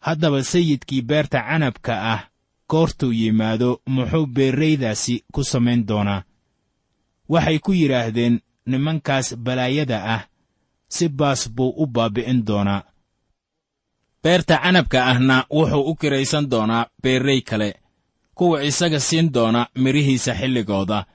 Haddaba 0.05 0.43
sayidkii 0.51 1.01
beerta 1.09 1.39
canabka 1.47 1.93
ah 2.13 2.21
goortuu 2.69 3.11
yimaado 3.19 3.69
muxuu 3.93 4.25
beerraydaasi 4.35 5.15
ku 5.33 5.41
samayn 5.51 5.81
doonaa. 5.87 6.23
Waxay 7.29 7.59
ku 7.65 7.71
yidhaahdeen 7.73 8.35
nimankaas 8.65 9.27
balaayada 9.45 9.97
ah 10.15 10.21
si 10.95 11.09
baas 11.09 11.41
buu 11.55 11.73
u 11.77 11.85
baabbi'in 11.95 12.45
doonaa. 12.47 12.81
Beerta 14.23 14.55
canabka 14.63 14.99
ahna 15.11 15.45
wuxuu 15.57 15.83
u 15.89 15.95
kiraysan 15.95 16.45
doonaa 16.51 16.85
beerray 17.03 17.41
kale 17.41 17.69
kuwa 18.37 18.63
isaga 18.69 18.99
siin 18.99 19.27
doona 19.33 19.61
midhihiisa 19.83 20.33
xilligooda 20.39 21.05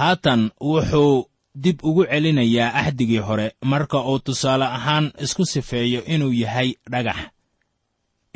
haatan 0.00 0.42
wuxuu 0.60 1.14
dib 1.62 1.78
ugu 1.88 2.02
celinayaa 2.10 2.74
axdigii 2.80 3.22
hore 3.28 3.46
marka 3.72 3.98
uu 4.10 4.18
tusaale 4.26 4.64
ahaan 4.78 5.06
isku 5.24 5.44
sifeeyo 5.52 6.00
inuu 6.04 6.32
yahay 6.42 6.68
dhagax. 6.92 7.16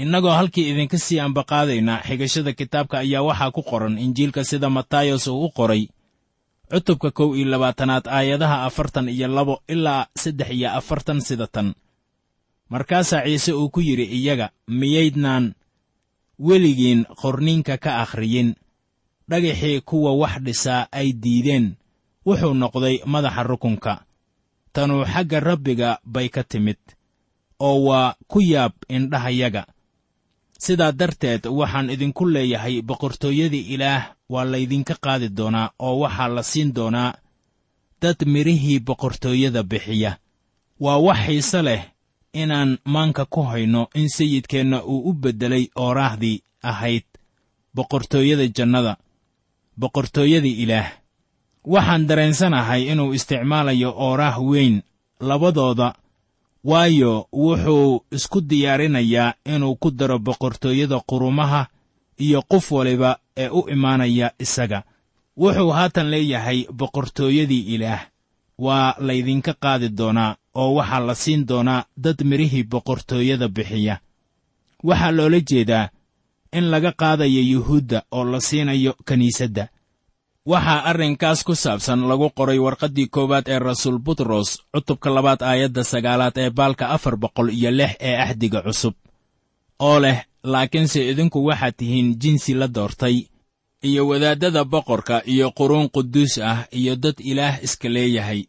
Innagoo 0.02 0.30
halkii 0.38 0.70
idinka 0.70 0.98
sii 0.98 1.20
ambaqaadaynaa 1.26 2.02
xigashada 2.06 2.52
kitaabka 2.58 2.96
ayaa 3.04 3.22
waxaa 3.28 3.50
ku 3.56 3.62
qoran 3.70 3.98
injiilka 4.04 4.44
sida 4.50 4.68
matayos 4.76 5.26
uu 5.28 5.44
u 5.44 5.50
qoray 5.58 5.82
cutubka 6.70 7.10
kow 7.10 7.28
iyo 7.36 7.46
labaatanaad 7.52 8.04
aayadaha 8.16 8.56
afartan 8.68 9.06
iyo 9.08 9.28
labo 9.36 9.54
ilaa 9.74 10.06
saddex 10.22 10.50
iyo 10.56 10.68
afartan 10.78 11.20
sida 11.20 11.46
tan. 11.54 11.68
Markaasaa 12.72 13.22
ciise 13.26 13.52
uu 13.52 13.68
ku 13.74 13.80
yidhi 13.80 14.04
iyaga 14.18 14.46
miyaydnaan 14.80 15.44
weligiin 16.46 17.00
qorniinka 17.20 17.74
ka 17.84 17.90
akhriyin 18.02 18.48
dhagaxii 19.30 19.80
kuwa 19.88 20.12
wax 20.20 20.34
dhisaa 20.46 20.86
ay 20.92 21.08
diideen 21.22 21.66
wuxuu 22.26 22.54
noqday 22.54 22.96
madaxa 23.12 23.42
rukunka. 23.42 23.92
Tanuu 24.72 25.04
xagga 25.12 25.40
rabbiga 25.40 25.98
bay 26.04 26.28
ka 26.28 26.42
timid 26.50 26.78
oo 27.60 27.78
waa 27.88 28.14
ku 28.30 28.38
yaab 28.52 28.72
indhahayaga 28.88 29.62
sidaa 30.64 30.92
darteed 30.92 31.42
waxaan 31.46 31.90
idinku 31.94 32.24
leeyahay 32.34 32.82
boqortooyadii 32.88 33.64
ilaah 33.74 34.02
waa 34.32 34.44
laydinka 34.52 34.94
qaadi 35.04 35.28
doonaa 35.38 35.70
oo 35.86 35.98
waxaa 36.02 36.28
la 36.36 36.42
siin 36.42 36.70
doonaa 36.76 37.14
dad 38.02 38.16
midhihii 38.26 38.78
boqortooyada 38.80 39.62
bixiya. 39.62 40.12
Waa 40.80 40.96
wax 41.06 41.18
xiise 41.26 41.62
leh 41.62 41.82
inaan 42.32 42.78
maanka 42.84 43.24
ku 43.24 43.42
hayno 43.42 43.88
in 43.94 44.08
sayidkeenna 44.08 44.78
uu 44.84 45.00
u 45.10 45.12
beddelay 45.12 45.64
ooraahdii 45.76 46.42
ahayd 46.62 47.04
boqortooyada 47.74 48.46
jannada 48.56 48.96
boqortooyadii 49.78 50.62
ilaah. 50.62 50.88
Waxaan 51.66 52.06
dareensanahay 52.08 52.82
inuu 52.92 53.12
isticmaalayo 53.14 53.90
ooraah 53.96 54.38
weyn 54.42 54.82
labadooda 55.20 55.94
waayo 56.64 57.26
wuxuu 57.32 58.04
isku 58.12 58.40
diyaarinayaa 58.40 59.34
inuu 59.44 59.76
ku 59.76 59.90
daro 59.90 60.18
boqortooyada 60.18 61.00
qurumaha 61.08 61.66
iyo 62.18 62.42
qof 62.42 62.72
waliba 62.72 63.18
ee 63.36 63.48
u 63.48 63.68
imaanaya 63.68 64.32
isaga. 64.38 64.82
Wuxuu 65.36 65.70
haatan 65.70 66.10
leeyahay 66.10 66.66
boqortooyadii 66.72 67.74
ilaah. 67.74 68.06
Waa 68.58 68.94
laydinka 68.98 69.52
qaadi 69.54 69.88
doonaa 69.88 70.36
oo 70.54 70.74
waxaa 70.74 71.00
la 71.00 71.14
siin 71.14 71.46
doonaa 71.48 71.84
dad 71.96 72.18
midhihii 72.24 72.64
boqortooyada 72.64 73.48
bixiya. 73.48 74.00
Waxaa 74.84 75.10
loola 75.12 75.40
jeedaa 75.40 75.88
in 76.52 76.64
laga 76.72 76.92
qaadayo 77.00 77.42
yuhuudda 77.52 78.02
oo 78.10 78.24
la 78.24 78.40
siinayo 78.40 78.92
kiniisadda 79.08 79.68
waxaa 80.46 80.84
arrinkaas 80.90 81.44
ku 81.44 81.54
saabsan 81.54 82.00
lagu 82.08 82.30
qoray 82.38 82.58
warqaddii 82.58 83.06
koowaad 83.14 83.46
ee 83.48 83.58
rasuul 83.58 83.98
butros 83.98 84.48
cutubka 84.72 85.10
labaad 85.16 85.42
aayadda 85.42 85.84
sagaalaad 85.84 86.36
ee 86.44 86.50
baalka 86.50 86.84
afar 86.96 87.16
boqol 87.22 87.48
iyo 87.58 87.70
lix 87.70 87.92
ee 88.00 88.16
axdiga 88.24 88.60
cusub. 88.66 88.94
Oo 89.78 90.00
leh 90.00 90.18
laakiinse 90.52 91.00
idinku 91.10 91.38
waxaad 91.48 91.74
tihiin 91.78 92.08
jinsi 92.22 92.54
la 92.54 92.68
doortay 92.68 93.16
iyo 93.88 94.02
wadaaddada 94.08 94.64
boqorka 94.64 95.16
iyo 95.32 95.50
quruun 95.58 95.88
quduus 95.94 96.38
ah 96.38 96.66
iyo 96.72 96.96
dad 96.96 97.14
ilaah 97.30 97.62
iska 97.64 97.88
leeyahay. 97.88 98.42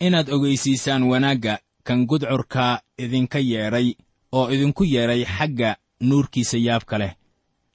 Inaad 0.00 0.28
ogaysiisaan 0.34 1.02
wanaagga 1.10 1.58
kan 1.86 2.06
gudcurka 2.06 2.82
idinka 2.98 3.38
yeedhay 3.50 3.88
oo 4.32 4.50
idinku 4.54 4.84
yeedhay 4.84 5.22
xagga 5.36 5.76
nuurkiisa 6.00 6.58
yaabka 6.66 6.98
leh 6.98 7.12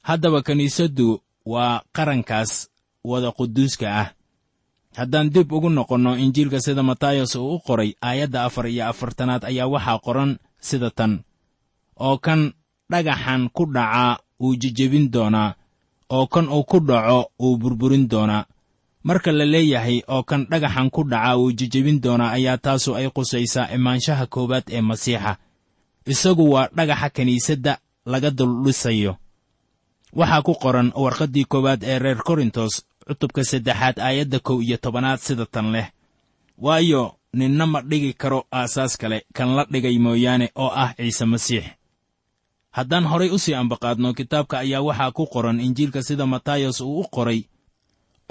haddaba 0.08 0.40
kiniisaddu 0.48 1.08
waa 1.46 1.82
qarankaas 1.96 2.52
wada 3.04 3.32
quduuska 3.32 3.88
ah. 4.02 4.10
Haddaan 4.98 5.30
dib 5.34 5.52
ugu 5.52 5.70
noqonno 5.70 6.12
injiilka 6.24 6.60
sida 6.62 6.84
matayos 6.84 7.36
uu 7.36 7.56
u 7.56 7.60
qoray 7.60 7.92
aayadda 8.02 8.44
afar 8.48 8.66
iyo 8.68 8.84
afartanaad 8.92 9.44
ayaa 9.50 9.68
waxaa 9.74 10.00
qoran 10.06 10.32
sida 10.68 10.90
tan 10.98 11.14
oo 12.06 12.18
kan 12.26 12.54
dhagaxan 12.92 13.50
ku 13.56 13.64
dhacaa 13.76 14.18
wuu 14.40 14.56
jejebin 14.62 15.06
doonaa 15.14 15.56
oo 16.16 16.26
kan 16.34 16.46
uu 16.56 16.64
ku 16.64 16.78
dhaco 16.80 17.20
wuu 17.40 17.58
burburin 17.58 18.06
doonaa. 18.12 18.46
Marka 19.04 19.32
la 19.32 19.46
leeyahay 19.46 19.98
oo 20.08 20.24
kan 20.24 20.46
dhagaxan 20.52 20.90
ku 20.94 21.02
dhaca 21.12 21.38
wuu 21.40 21.52
jejebin 21.60 21.98
doonaa 22.04 22.32
ayaa 22.38 22.58
taasu 22.58 22.96
ay 22.96 23.10
qusaysaa 23.16 23.74
imaanshaha 23.76 24.26
koowaad 24.34 24.64
ee 24.70 24.82
masiixa. 24.82 25.38
Isagu 26.06 26.52
waa 26.54 26.68
dhagaxa 26.78 27.10
kiniisadda 27.10 27.74
laga 28.06 28.30
duldhisayo 28.32 29.16
waxaa 30.20 30.42
ku 30.48 30.54
qoran 30.64 30.90
warqaddii 31.04 31.46
koowaad 31.52 31.82
ee 31.92 32.00
reer 32.04 32.20
korintos 32.28 32.74
cutubka 33.08 33.42
saddexaad 33.52 33.98
aayadda 34.08 34.40
kow 34.48 34.58
iyo 34.62 34.78
tobanaad 34.84 35.20
sida 35.26 35.46
tan 35.54 35.68
leh. 35.74 35.88
Waayo 36.66 37.04
ninna 37.34 37.66
ma 37.66 37.80
dhigi 37.90 38.14
karo 38.22 38.40
aasaas 38.60 38.94
kale 39.02 39.18
kan 39.38 39.50
la 39.56 39.64
dhigay 39.72 39.98
mooyaane 40.06 40.48
oo 40.64 40.72
ah 40.84 40.92
ciise 40.98 41.26
masiix. 41.26 41.66
Haddaan 42.78 43.06
horay 43.12 43.30
u 43.30 43.38
sii 43.44 43.54
ambaqaadno 43.62 44.14
kitaabka 44.14 44.56
ayaa 44.64 44.82
waxaa 44.88 45.12
ku 45.18 45.24
qoran 45.34 45.60
injiilka 45.60 46.02
sida 46.08 46.26
matayos 46.26 46.82
uu 46.82 47.00
u 47.02 47.06
qoray 47.16 47.40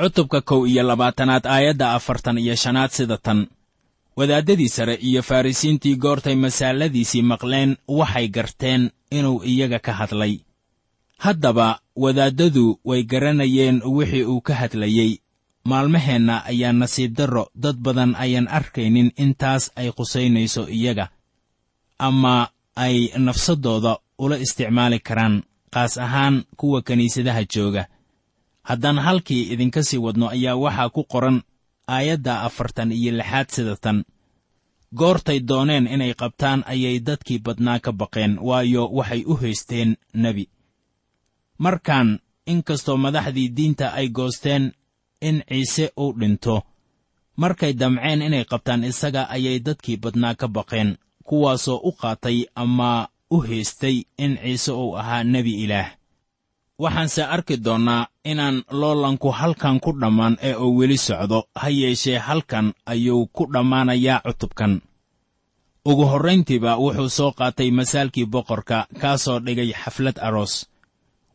cutubka 0.00 0.40
kow 0.40 0.66
iyo 0.66 0.82
labaatanaad 0.82 1.44
aayadda 1.46 1.86
afartan 1.98 2.38
iyo 2.38 2.54
shanaad 2.62 2.90
sida 2.90 3.16
tan. 3.18 3.40
Wadaaddadii 4.16 4.68
sare 4.68 4.94
iyo 5.08 5.22
farrisiintii 5.22 5.96
goortay 5.96 6.34
masaaladiisii 6.44 7.22
maqleen 7.22 7.76
waxay 7.88 8.28
garteen 8.28 8.90
inuu 9.10 9.42
iyaga 9.44 9.78
ka 9.78 9.92
hadlay 9.92 10.34
haddaba 11.24 11.68
wadaaddadu 12.02 12.64
way 12.88 13.02
garanayeen 13.12 13.76
wixii 13.96 14.24
uu 14.32 14.40
ka 14.46 14.54
hadlayey 14.60 15.12
maalmaheenna 15.70 16.36
ayaa 16.50 16.72
nasiib 16.80 17.12
darro 17.18 17.44
dad 17.64 17.76
badan 17.84 18.12
ayaan 18.24 18.48
arkaynin 18.58 19.08
intaas 19.24 19.64
ay 19.80 19.88
qusaynayso 19.98 20.62
iyaga. 20.78 21.06
Ama 21.98 22.48
ay 22.84 22.96
nafsaddooda 23.26 23.92
ula 24.18 24.36
isticmaali 24.44 24.98
karaan 25.08 25.34
qaas 25.74 25.94
ahaan 25.98 26.36
kuwa 26.58 26.82
kiniisadaha 26.86 27.42
jooga. 27.54 27.84
Haddaan 28.68 28.98
halkii 29.06 29.42
idinka 29.52 29.82
sii 29.88 29.98
wadno 30.04 30.26
ayaa 30.34 30.56
waxaa 30.64 30.88
ku 30.94 31.02
qoran 31.12 31.38
aayadda 31.94 32.42
afartan 32.48 32.92
iyo 32.92 33.12
lixaad 33.18 33.48
sida 33.54 33.76
tan. 33.84 33.98
Goortay 34.98 35.38
dooneen 35.48 35.86
inay 35.94 36.14
qabtaan 36.14 36.60
ayay 36.72 36.96
dadkii 37.06 37.38
badnaa 37.46 37.78
ka 37.84 37.92
baqeen 38.00 38.38
waayo 38.48 38.82
waxay 38.98 39.22
u 39.26 39.34
haysteen 39.42 39.90
nebi 40.14 40.44
markaan 41.64 42.08
in 42.50 42.60
kastoo 42.68 42.96
madaxdii 43.04 43.48
diinta 43.56 43.86
ay 43.98 44.08
goosteen 44.16 44.64
in 45.28 45.36
ciise 45.48 45.84
uu 46.02 46.12
dhinto. 46.20 46.56
Markay 47.40 47.72
damceen 47.80 48.22
inay 48.26 48.44
qabtaan 48.50 48.84
isaga 48.90 49.22
ayay 49.34 49.58
dadkii 49.66 49.96
badnaa 50.02 50.34
ka 50.40 50.46
baqeen 50.56 50.90
kuwaasoo 51.28 51.78
u 51.88 51.92
qaatay 52.00 52.38
ama 52.62 53.08
u 53.30 53.36
haystay 53.46 53.96
in 54.24 54.32
ciise 54.42 54.72
uu 54.72 54.96
ahaa 55.00 55.24
nebi 55.32 55.54
ilaah. 55.64 55.90
Waxaanse 56.82 57.22
arki 57.34 57.56
doonnaa 57.64 58.06
inaan 58.24 58.56
loolanku 58.80 59.28
halkan 59.38 59.80
ku 59.84 59.90
dhammaan 60.00 60.36
ee 60.42 60.54
uu 60.64 60.76
weli 60.78 60.98
socdo 61.06 61.38
ha 61.60 61.68
yeeshee 61.80 62.18
halkan 62.18 62.66
ayuu 62.92 63.26
ku 63.36 63.42
dhammaanayaa 63.52 64.20
cutubkan. 64.26 64.72
Ugu 65.90 66.04
horrayntiiba 66.10 66.72
wuxuu 66.82 67.08
soo 67.08 67.30
qaatay 67.38 67.70
masaalkii 67.78 68.26
boqorka 68.32 68.78
kaasoo 69.00 69.38
dhigay 69.44 69.70
xaflad 69.82 70.18
aroos 70.26 70.54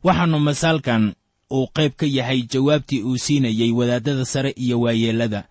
waxaannu 0.06 0.40
masaalkan 0.48 1.04
uu 1.52 1.68
qayb 1.76 1.94
ka 2.00 2.06
yahay 2.06 2.42
jawaabtii 2.52 3.02
uu 3.04 3.18
siinayey 3.18 3.72
wadaaddada 3.72 4.26
sare 4.26 4.52
iyo 4.64 4.82
waayeellada 4.82 5.42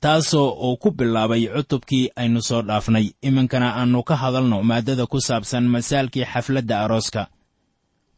taasoo 0.00 0.48
uu 0.66 0.76
ku 0.76 0.90
bilaabay 0.90 1.42
cutubkii 1.54 2.10
aynu 2.16 2.42
soo 2.42 2.62
dhaafnay. 2.62 3.06
Iminkana 3.22 3.68
aannu 3.78 4.02
ka 4.08 4.14
hadalno 4.16 4.62
maaddada 4.62 5.06
ku 5.06 5.20
saabsan 5.20 5.64
masaalkii 5.74 6.24
xafladda 6.32 6.80
arooska. 6.84 7.22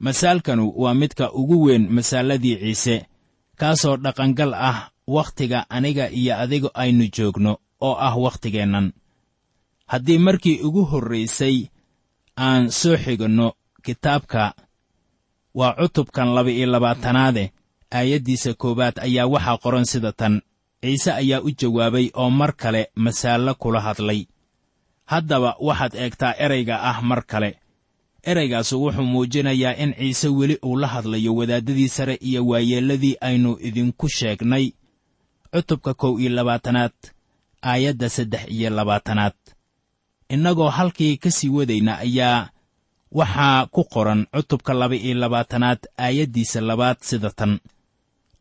Masaalkanu 0.01 0.73
waa 0.77 0.95
midka 0.95 1.33
ugu 1.33 1.57
weyn 1.65 1.85
masaaladii 1.97 2.57
ciise 2.63 3.07
kaasoo 3.61 3.97
dhaqangal 3.97 4.53
ah 4.55 4.91
wakhtiga 5.07 5.67
aniga 5.71 6.11
iyo 6.11 6.35
adiga 6.43 6.71
aynu 6.75 7.05
joogno 7.17 7.53
oo 7.81 7.95
ah 8.07 8.15
waktigeennan 8.25 8.93
haddii 9.87 10.19
markii 10.19 10.61
ugu 10.67 10.83
horraysay 10.91 11.57
aan 12.37 12.71
soo 12.71 12.97
xiganno 12.97 13.53
kitaabka 13.85 14.55
waa 15.59 15.73
cutubkan 15.79 16.29
laba-iyo 16.37 16.66
labaatanaade 16.75 17.44
aayaddiisa 17.99 18.51
koowaad 18.62 18.97
ayaa 19.07 19.27
waxaa 19.35 19.59
qoran 19.62 19.85
sida 19.92 20.12
tan. 20.21 20.35
Ciise 20.83 21.11
ayaa 21.21 21.40
u 21.40 21.51
jawaabay 21.61 22.07
oo 22.21 22.31
mar 22.31 22.53
kale 22.61 22.83
masaallo 23.05 23.53
kula 23.62 23.81
hadlay. 23.87 24.21
Haddaba 25.11 25.51
waxaad 25.66 25.94
eegtaa 26.03 26.35
erayga 26.44 26.77
ah 26.90 27.01
mar 27.09 27.23
kale. 27.31 27.51
Eraygaasu 28.31 28.75
wuxuu 28.83 29.05
muujinayaa 29.12 29.75
in 29.83 29.90
ciise 29.99 30.29
weli 30.38 30.57
uu 30.68 30.77
la 30.83 30.87
hadlayo 30.94 31.35
wadaaddadii 31.38 31.88
sare 31.97 32.14
iyo 32.29 32.40
waayeelladii 32.51 33.16
aynu 33.29 33.51
idinku 33.68 34.07
sheegnay. 34.16 34.66
Cutubka 35.53 35.94
kow 35.94 36.12
iyo 36.21 36.31
labaatanaad 36.31 36.92
aayadda 37.62 38.09
saddex 38.09 38.44
iyo 38.49 38.71
labaatanaad. 38.71 39.35
Innagoo 40.29 40.68
halkii 40.68 41.16
ka 41.16 41.31
sii 41.31 41.49
wadayna 41.49 41.99
ayaa 41.99 42.49
waxaa 43.12 43.66
ku 43.66 43.85
qoran 43.85 44.27
cutubka 44.35 44.73
laba-iyo 44.75 45.14
labaatanaad 45.14 45.81
aayaddiisa 45.99 46.61
labaad 46.61 46.99
sida 47.01 47.31
tan 47.31 47.61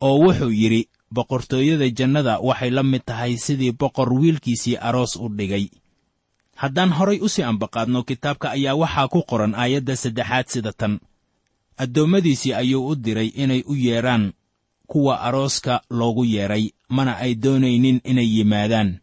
oo 0.00 0.16
wuxuu 0.24 0.50
yidhi 0.60 0.88
boqortooyada 1.14 1.88
jannada 1.90 2.38
waxay 2.48 2.70
la 2.70 2.82
mid 2.82 3.02
tahay 3.08 3.36
sidii 3.36 3.72
boqor 3.72 4.12
wiilkiisii 4.12 4.76
aroos 4.76 5.16
u 5.16 5.28
dhigay. 5.28 5.66
Haddaan 6.56 6.92
horay 6.92 7.18
u 7.22 7.28
sii 7.28 7.42
ambaqaadno 7.42 8.02
kitaabka 8.02 8.50
ayaa 8.50 8.74
waxaa 8.82 9.08
ku 9.08 9.22
qoran 9.30 9.54
aayadda 9.54 9.96
saddexaad 9.96 10.46
sida 10.52 10.72
tan 10.72 11.00
addoommadiisii 11.82 12.52
ayuu 12.60 12.86
u 12.90 12.94
diray 12.96 13.30
inay 13.42 13.62
u 13.66 13.74
yeedhaan 13.74 14.32
kuwa 14.86 15.20
arooska 15.20 15.80
loogu 15.90 16.24
yeedhay 16.24 16.64
mana 16.88 17.16
ay 17.16 17.34
doonaynin 17.34 18.00
inay 18.04 18.28
yimaadaan 18.36 18.98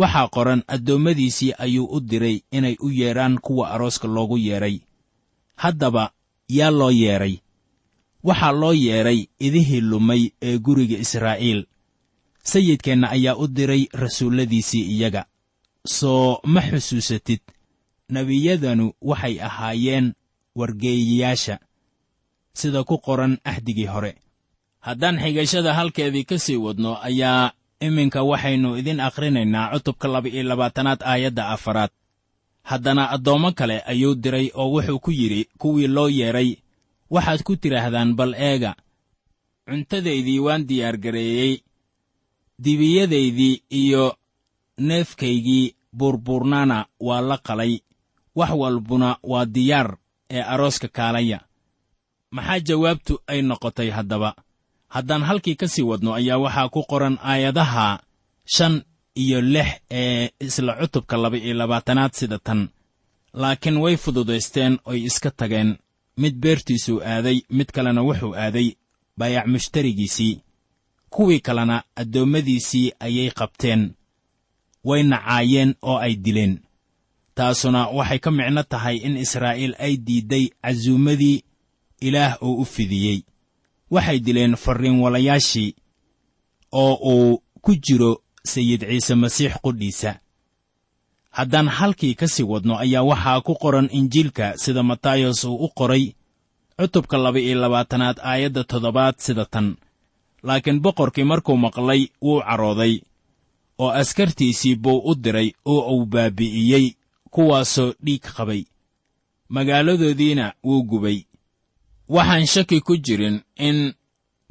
waxaa 0.00 0.28
qoran 0.34 0.60
addoommadiisii 0.74 1.52
ayuu 1.64 1.86
u 1.96 2.00
diray 2.10 2.36
inay 2.56 2.76
u 2.80 2.88
yeedhaan 3.00 3.34
kuwa 3.44 3.64
arooska 3.74 4.06
loogu 4.14 4.36
yeedhay 4.46 4.76
haddaba 5.62 6.04
yaa 6.58 6.70
loo 6.78 6.90
yeedhay 7.02 7.34
waxaa 8.28 8.52
loo 8.60 8.72
yeedhay 8.86 9.20
idihii 9.46 9.80
lumay 9.90 10.22
ee 10.42 10.58
guriga 10.58 10.96
israa'iil. 11.04 11.60
Sayidkeenna 12.50 13.10
ayaa 13.16 13.36
u 13.36 13.46
diray 13.56 13.82
rasuulladiisii 13.92 14.84
iyaga. 14.94 15.22
Soo 15.86 16.40
ma 16.52 16.60
xusuusatid 16.70 17.40
nebiyadanu 18.14 18.86
waxay 19.10 19.36
ahaayeen 19.48 20.06
wargeeyayaasha 20.58 21.58
sida 22.54 22.84
ku 22.84 22.98
qoran 22.98 23.38
axdigii 23.44 23.86
hore. 23.86 24.12
Haddaan 24.80 25.18
xigashada 25.22 25.74
halkeedii 25.74 26.24
ka 26.24 26.38
sii 26.38 26.56
wadno 26.56 26.96
ayaa 27.02 27.52
iminka 27.86 28.20
waxaynu 28.30 28.76
idin 28.80 29.00
akhrinaynaa 29.00 29.70
cutubka 29.72 30.08
laba-iyo 30.08 30.42
labaatanaad 30.42 31.00
aayadda 31.02 31.48
afaraad. 31.48 31.90
Haddana 32.62 33.10
addoommo 33.14 33.52
kale 33.52 33.76
ayuu 33.86 34.14
diray 34.14 34.50
oo 34.54 34.68
wuxuu 34.74 34.98
ku 35.04 35.10
yidhi 35.10 35.48
kuwii 35.58 35.86
loo 35.86 36.08
yeedhay 36.08 36.50
waxaad 37.10 37.42
ku 37.46 37.56
tidhaahdaan 37.56 38.14
bal 38.18 38.34
eega. 38.34 38.72
Cuntadaydii 39.66 40.38
waan 40.46 40.66
diyaargareeyey 40.68 41.54
dibiyadaydii 42.58 43.62
iyo 43.70 44.16
neefkaygii 44.78 45.74
buurbuurnaana 45.96 46.86
waa 47.00 47.20
la 47.20 47.36
qalay. 47.38 47.78
Wax 48.34 48.50
walbuna 48.50 49.16
waa 49.22 49.46
diyaar 49.46 49.96
ee 50.30 50.42
arooska 50.42 50.88
kaalaya. 50.88 51.40
Maxaa 52.30 52.60
jawaabtu 52.60 53.14
ay 53.26 53.42
noqotay 53.42 53.90
haddaba 53.90 54.34
haddaan 54.88 55.22
halkii 55.28 55.54
ka 55.60 55.68
sii 55.68 55.82
wadno 55.90 56.14
ayaa 56.14 56.38
waxaa 56.44 56.68
ku 56.68 56.82
qoran 56.90 57.18
aayadaha 57.22 58.00
shan 58.54 58.82
iyo 59.14 59.40
lix 59.40 59.68
ee 59.90 60.30
isla 60.40 60.72
cutubka 60.80 61.16
laba-iyo 61.16 61.54
labaatanaad 61.54 62.12
sida 62.12 62.38
tan. 62.38 62.68
Laakiin 63.32 63.76
way 63.76 63.96
fududaysteen 63.96 64.78
oy 64.84 64.98
iska 65.08 65.30
tageen. 65.30 65.76
Mid 66.16 66.34
beertiisuu 66.42 67.00
aaday 67.12 67.38
mid 67.50 67.68
kalena 67.74 68.02
wuxuu 68.02 68.34
aaday 68.34 68.68
baayac 69.18 69.46
mushtarigiisii. 69.46 70.40
Kuwii 71.10 71.40
kalena 71.40 71.82
addoommadiisii 71.96 72.92
ayay 73.00 73.30
qabteen. 73.30 73.94
Way 74.84 75.02
nacaayeen 75.02 75.74
oo 75.82 75.96
ay 75.98 76.14
dileen. 76.24 76.54
Taasuna 77.34 77.86
waxay 77.86 78.18
ka 78.18 78.30
micno 78.30 78.62
tahay 78.62 78.96
in 78.96 79.16
israa'iil 79.16 79.74
ay 79.78 79.96
diidday 79.96 80.44
casuumadii 80.62 81.42
ilaah 82.00 82.36
oo 82.42 82.54
u 82.62 82.64
fidiyey 82.64 83.22
waxay 83.90 84.18
dileen 84.20 84.56
farriinwalayaashii 84.56 85.74
oo 86.72 86.94
uu 87.12 87.42
ku 87.60 87.74
jiro 87.84 88.22
sayid 88.44 88.80
ciise 88.88 89.14
masiix 89.14 89.52
qudhiisa 89.64 90.20
haddaan 91.30 91.68
halkii 91.68 92.14
ka 92.14 92.28
sii 92.28 92.42
wadno 92.52 92.78
ayaa 92.78 93.02
waxaa 93.02 93.40
ku 93.40 93.54
qoran 93.54 93.88
injiilka 93.92 94.56
sida 94.62 94.82
matayos 94.82 95.44
uu 95.44 95.56
u 95.64 95.68
qoray 95.78 96.04
cutubka 96.78 97.16
laba-iyo 97.18 97.58
labaatanaad 97.60 98.18
aayadda 98.22 98.64
toddobaad 98.64 99.14
sida 99.18 99.44
tan. 99.44 99.76
Laakiin 100.42 100.80
boqorkii 100.80 101.24
markuu 101.24 101.56
maqlay 101.56 102.02
wuu 102.22 102.40
carooday 102.40 103.00
oo 103.78 103.90
askartiisii 103.90 104.76
buu 104.76 104.98
u 105.10 105.14
diray 105.14 105.52
oo 105.64 105.80
uu 105.94 106.06
baabi'iyey 106.06 106.86
kuwaasoo 107.30 107.92
dhiig 108.04 108.22
qabay. 108.36 108.62
Magaaladoodiina 109.48 110.52
wuu 110.64 110.82
gubay 110.84 111.18
waxaan 112.08 112.46
shaki 112.46 112.80
ku 112.80 112.96
jirin 112.96 113.42
in 113.56 113.92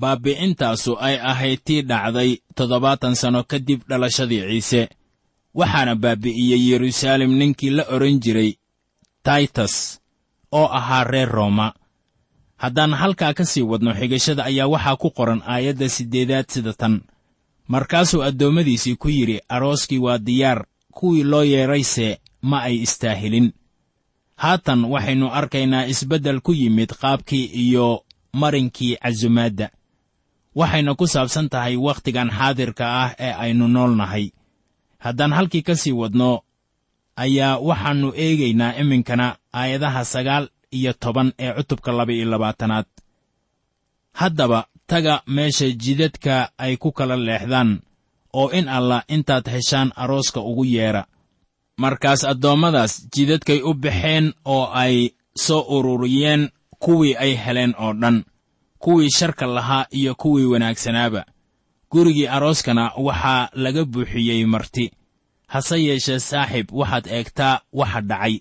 baabbi'intaasu 0.01 0.91
ay 1.07 1.15
ahayd 1.31 1.59
tii 1.65 1.81
dhacday 1.89 2.31
toddobaatan 2.55 3.15
sanno 3.15 3.43
kadib 3.43 3.81
dhalashadii 3.89 4.43
ciise. 4.49 4.81
Waxaana 5.57 5.95
baabbi'iyey 5.95 6.61
yeruusaalem 6.69 7.31
ninkii 7.39 7.69
la 7.77 7.83
odhan 7.95 8.19
jiray 8.23 8.51
taytas 9.25 9.99
oo 10.51 10.67
ahaa 10.79 11.03
reer 11.03 11.29
rooma. 11.29 11.73
Haddaan 12.61 12.93
halkaa 12.93 13.33
ka 13.33 13.45
sii 13.45 13.61
wadno 13.71 13.91
xigashada 13.99 14.43
ayaa 14.49 14.67
waxaa 14.73 14.95
ku 15.01 15.09
qoran 15.17 15.41
aayadda 15.45 15.89
siddeedaad 15.89 16.45
sida 16.53 16.73
tan. 16.73 17.01
Markaasuu 17.67 18.21
addoommadiisii 18.23 18.95
ku 18.95 19.09
yidhi 19.09 19.39
arooskii 19.49 19.97
waa 20.05 20.17
diyaar 20.17 20.65
kuwii 20.91 21.23
loo 21.23 21.43
yeedrayse 21.43 22.21
ma 22.41 22.61
ay 22.61 22.75
istaahilin 22.85 23.51
haatan 24.43 24.81
waxaynu 24.93 25.27
arkaynaa 25.39 25.85
isbeddel 25.93 26.39
ku 26.45 26.51
yimid 26.61 26.89
qaabkii 27.01 27.45
iyo 27.63 27.87
marinkii 28.41 28.95
casumaadda. 29.03 29.67
Waxayna 30.59 30.91
ku 30.99 31.05
saabsan 31.13 31.49
tahay 31.53 31.75
wakhtigan 31.85 32.29
xaadirka 32.37 32.85
ah 33.03 33.11
ee 33.25 33.33
aynu 33.43 33.65
nool 33.75 33.93
nahay 34.01 34.25
haddaan 35.03 35.33
halkii 35.37 35.61
ka 35.67 35.75
sii 35.81 35.91
wadno 36.01 36.31
ayaa 37.23 37.57
waxaannu 37.67 38.09
eegaynaa 38.23 38.73
iminkana 38.81 39.27
aayadaha 39.59 40.01
sagaal 40.13 40.45
iyo 40.77 40.93
toban 40.93 41.29
ee 41.43 41.51
cutubka 41.57 41.91
laba-iyo 41.97 42.25
labaatanaad. 42.33 42.85
Haddaba 44.19 44.59
taga 44.87 45.21
meesha 45.27 45.67
jidadka 45.83 46.35
ay 46.57 46.77
ku 46.77 46.89
kala 46.91 47.15
leexdaan 47.27 47.81
oo 48.33 48.49
in 48.59 48.67
allah 48.69 49.03
intaad 49.07 49.45
heshaan 49.53 49.89
arooska 49.95 50.39
ugu 50.49 50.65
yeedha 50.65 51.03
markaas 51.77 52.23
addoommadaas 52.23 52.93
jidadkay 53.15 53.61
u 53.61 53.73
baxeen 53.73 54.33
oo 54.45 54.65
ay 54.73 55.09
soo 55.45 55.61
ururiyeen 55.75 56.49
kuwii 56.79 57.15
ay 57.15 57.35
heleen 57.45 57.73
oo 57.77 57.93
dhan 57.93 58.23
kuwii 58.79 59.09
sharka 59.17 59.45
lahaa 59.45 59.85
iyo 59.91 60.15
kuwii 60.15 60.45
wanaagsanaaba 60.45 61.25
gurigii 61.91 62.27
arooskana 62.27 62.91
waxaa 62.97 63.49
laga 63.53 63.85
buuxiyey 63.85 64.45
marti. 64.45 64.91
Hase 65.47 65.83
yeeshee 65.83 66.19
saaxiib 66.19 66.67
waxaad 66.71 67.05
eegtaa 67.07 67.59
waxa 67.73 68.01
dhacay. 68.01 68.39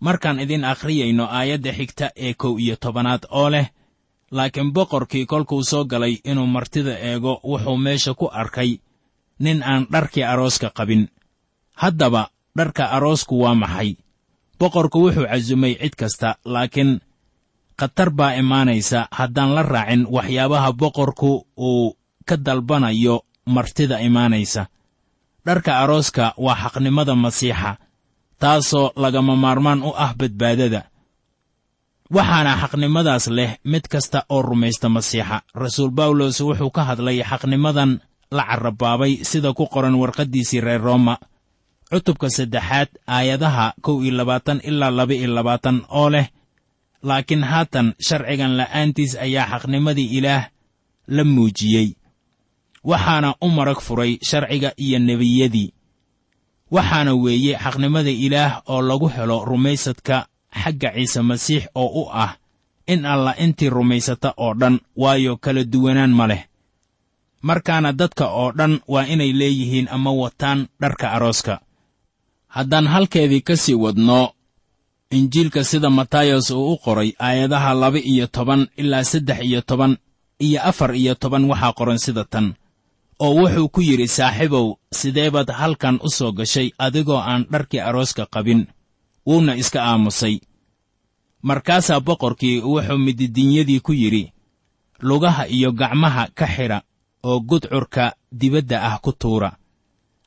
Markaan 0.00 0.40
idin 0.40 0.64
akhriyayno 0.64 1.24
aayadda 1.30 1.72
xigta 1.72 2.10
ee 2.16 2.34
kow 2.34 2.58
iyo 2.58 2.76
tobanaad 2.76 3.22
oo 3.30 3.50
leh 3.50 3.66
laakiin 4.30 4.72
boqorkii 4.72 5.26
kolkuu 5.26 5.62
soo 5.64 5.84
galay 5.84 6.14
inuu 6.24 6.46
martida 6.46 6.98
eego 6.98 7.40
wuxuu 7.44 7.76
meesha 7.76 8.14
ku 8.14 8.28
arkay 8.32 8.78
nin 9.38 9.62
aan 9.62 9.86
dharkii 9.92 10.22
arooska 10.24 10.70
qabin. 10.70 11.08
Haddaba 11.74 12.28
dharka 12.56 12.84
aroosku 12.96 13.34
waa 13.42 13.54
maxay? 13.54 13.96
Boqorku 14.58 14.98
wuxuu 15.08 15.26
casumay 15.26 15.74
cid 15.80 15.94
kasta 16.00 16.28
laakiin 16.44 17.00
khatar 17.80 18.10
baa 18.18 18.32
imaanaysa 18.42 19.08
haddaan 19.18 19.50
la 19.56 19.62
raacin 19.62 20.02
waxyaabaha 20.14 20.70
boqorku 20.80 21.30
uu 21.68 21.96
ka 22.28 22.36
dalbanayo 22.36 23.24
martida 23.54 23.96
imaanaysa. 24.08 24.62
Dharka 25.46 25.72
arooska 25.82 26.24
waa 26.44 26.54
xaqnimada 26.62 27.14
masiixa 27.24 27.70
taasoo 28.40 28.92
lagama 29.02 29.34
maarmaan 29.44 29.82
u 29.82 29.90
ah 30.04 30.12
badbaadada. 30.18 30.82
Waxaana 32.16 32.52
xaqnimadaas 32.62 33.26
leh 33.36 33.50
mid 33.72 33.84
kasta 33.92 34.18
oo 34.34 34.42
rumaysta 34.42 34.88
masiixa. 34.96 35.36
Rasuul 35.62 35.90
bawlos 35.90 36.40
wuxuu 36.46 36.70
ka 36.76 36.82
hadlay 36.88 37.18
xaqnimadan 37.30 37.90
la 38.36 38.44
carrabaabay 38.50 39.12
sida 39.30 39.50
ku 39.58 39.64
qoran 39.66 39.94
warqaddiisii 40.00 40.60
reer 40.66 40.80
rooma 40.80 41.14
cutubka 41.92 42.28
saddexaad 42.36 42.88
aayadaha 43.16 43.66
kow 43.84 44.00
iyo 44.04 44.14
labaatan 44.16 44.58
ilaa 44.64 44.90
laba 44.98 45.14
iyo 45.14 45.28
labaatan 45.36 45.76
oo 46.00 46.08
leh 46.14 46.26
laakiin 47.08 47.44
haatan 47.50 47.86
sharcigan 48.06 48.52
la'aantiis 48.58 49.12
ayaa 49.24 49.46
xaqnimadii 49.52 50.08
ilaah 50.18 50.44
la 51.16 51.24
muujiyey. 51.24 51.88
Waxaana 52.90 53.34
u 53.44 53.48
marag 53.56 53.80
furay 53.86 54.12
sharciga 54.28 54.70
iyo 54.84 54.98
nebiyadii. 54.98 55.68
Waxaana 56.74 57.12
weeye 57.22 57.54
xaqnimada 57.64 58.10
ilaah 58.26 58.52
oo 58.72 58.80
lagu 58.88 59.08
helo 59.14 59.44
rumaysadka 59.44 60.16
xagga 60.62 60.90
ciise 60.96 61.20
masiix 61.30 61.62
oo 61.74 61.90
u 62.02 62.08
ah 62.24 62.32
in 62.92 63.04
alla 63.06 63.32
intii 63.44 63.70
rumaysata 63.76 64.34
oo 64.44 64.54
dhan 64.60 64.80
waayo 64.96 65.36
kala 65.44 65.62
duwanaan 65.72 66.10
ma 66.18 66.26
leh. 66.30 66.42
Markaana 67.42 67.92
dadka 67.92 68.24
oo 68.40 68.52
dhan 68.58 68.80
waa 68.92 69.06
inay 69.12 69.32
leeyihiin 69.40 69.88
ama 69.96 70.10
wataan 70.22 70.60
dharka 70.80 71.06
arooska 71.16 71.54
haddaan 72.56 72.86
halkeedii 72.92 73.40
ka 73.48 73.54
sii 73.62 73.74
wadno 73.84 74.20
injiilka 75.16 75.60
sida 75.70 75.90
matayos 75.98 76.50
uu 76.50 76.72
u 76.72 76.76
qoray 76.84 77.10
aayadaha 77.26 77.70
laba 77.82 77.98
iyo 78.12 78.26
toban 78.36 78.62
ilaa 78.80 79.04
saddex 79.10 79.40
iyo 79.48 79.60
toban 79.60 79.92
iyo 80.46 80.58
afar 80.70 80.90
iyo 81.02 81.14
toban 81.22 81.44
waxaa 81.50 81.72
qoran 81.78 81.98
sida 82.04 82.24
tan 82.32 82.46
oo 83.24 83.32
wuxuu 83.38 83.68
ku 83.74 83.80
yidhi 83.88 84.08
saaxiibow 84.16 84.66
sidee 84.98 85.30
baad 85.34 85.50
halkan 85.60 85.96
u 86.06 86.08
soo 86.16 86.32
gashay 86.38 86.68
adigoo 86.84 87.20
aan 87.30 87.42
dharkii 87.52 87.80
arooska 87.88 88.24
qabin? 88.34 88.60
Wuuna 89.26 89.52
iska 89.62 89.80
aamusay. 89.90 90.36
Markaasaa 91.42 92.00
boqorkii 92.06 92.56
wuxuu 92.70 92.98
mididinyadii 93.06 93.80
ku 93.86 93.92
yidhi 93.92 94.32
lugaha 95.08 95.44
iyo 95.56 95.72
gacmaha 95.72 96.24
ka 96.38 96.46
xidha 96.54 96.78
oo 97.28 97.40
gudcurka 97.48 98.04
dibadda 98.40 98.76
ah 98.88 98.98
ku 99.04 99.12
tuura 99.20 99.50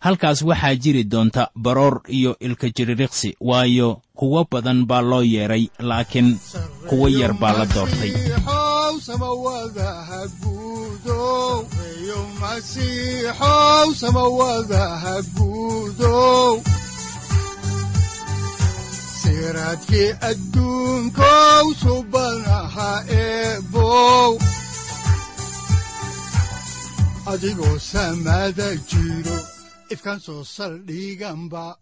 halkaas 0.05 0.39
waxaa 0.49 0.75
jiri 0.83 1.03
doonta 1.11 1.43
baroor 1.67 1.95
iyo 2.17 2.31
ilka 2.47 2.67
jiririqsi 2.75 3.29
waayo 3.49 3.89
kuwo 4.19 4.39
badan 4.51 4.79
baa 4.89 5.01
loo 5.11 5.23
yeedhay 5.33 5.63
laakiin 5.89 6.29
kuwo 6.89 7.07
yar 7.19 7.33
baa 7.41 7.53
la 7.59 7.65
doortay 7.73 8.11
ifkaan 29.93 30.19
soo 30.19 30.43
saldhiganba 30.43 31.75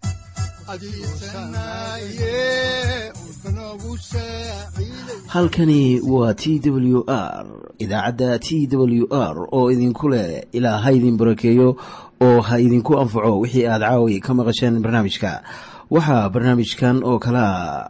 halkani 5.27 5.99
waa 6.01 6.33
t 6.33 6.59
w 6.69 7.03
r 7.07 7.45
idaacadda 7.79 8.39
t 8.39 8.67
w 8.71 9.07
r 9.11 9.47
oo 9.51 9.71
idinku 9.71 10.09
leh 10.09 10.43
ilaa 10.51 10.77
ha 10.77 10.91
idin 10.91 11.17
barakeeyo 11.17 11.75
oo 12.21 12.41
ha 12.41 12.59
idinku 12.59 12.99
anfaco 12.99 13.39
wixii 13.39 13.67
aad 13.67 13.81
caawi 13.81 14.19
ka 14.19 14.33
maqasheen 14.33 14.79
barnaamijka. 14.81 15.43
Waxaa 15.91 16.29
barnaamijkan 16.29 17.03
oo 17.03 17.19
kalaa 17.19 17.89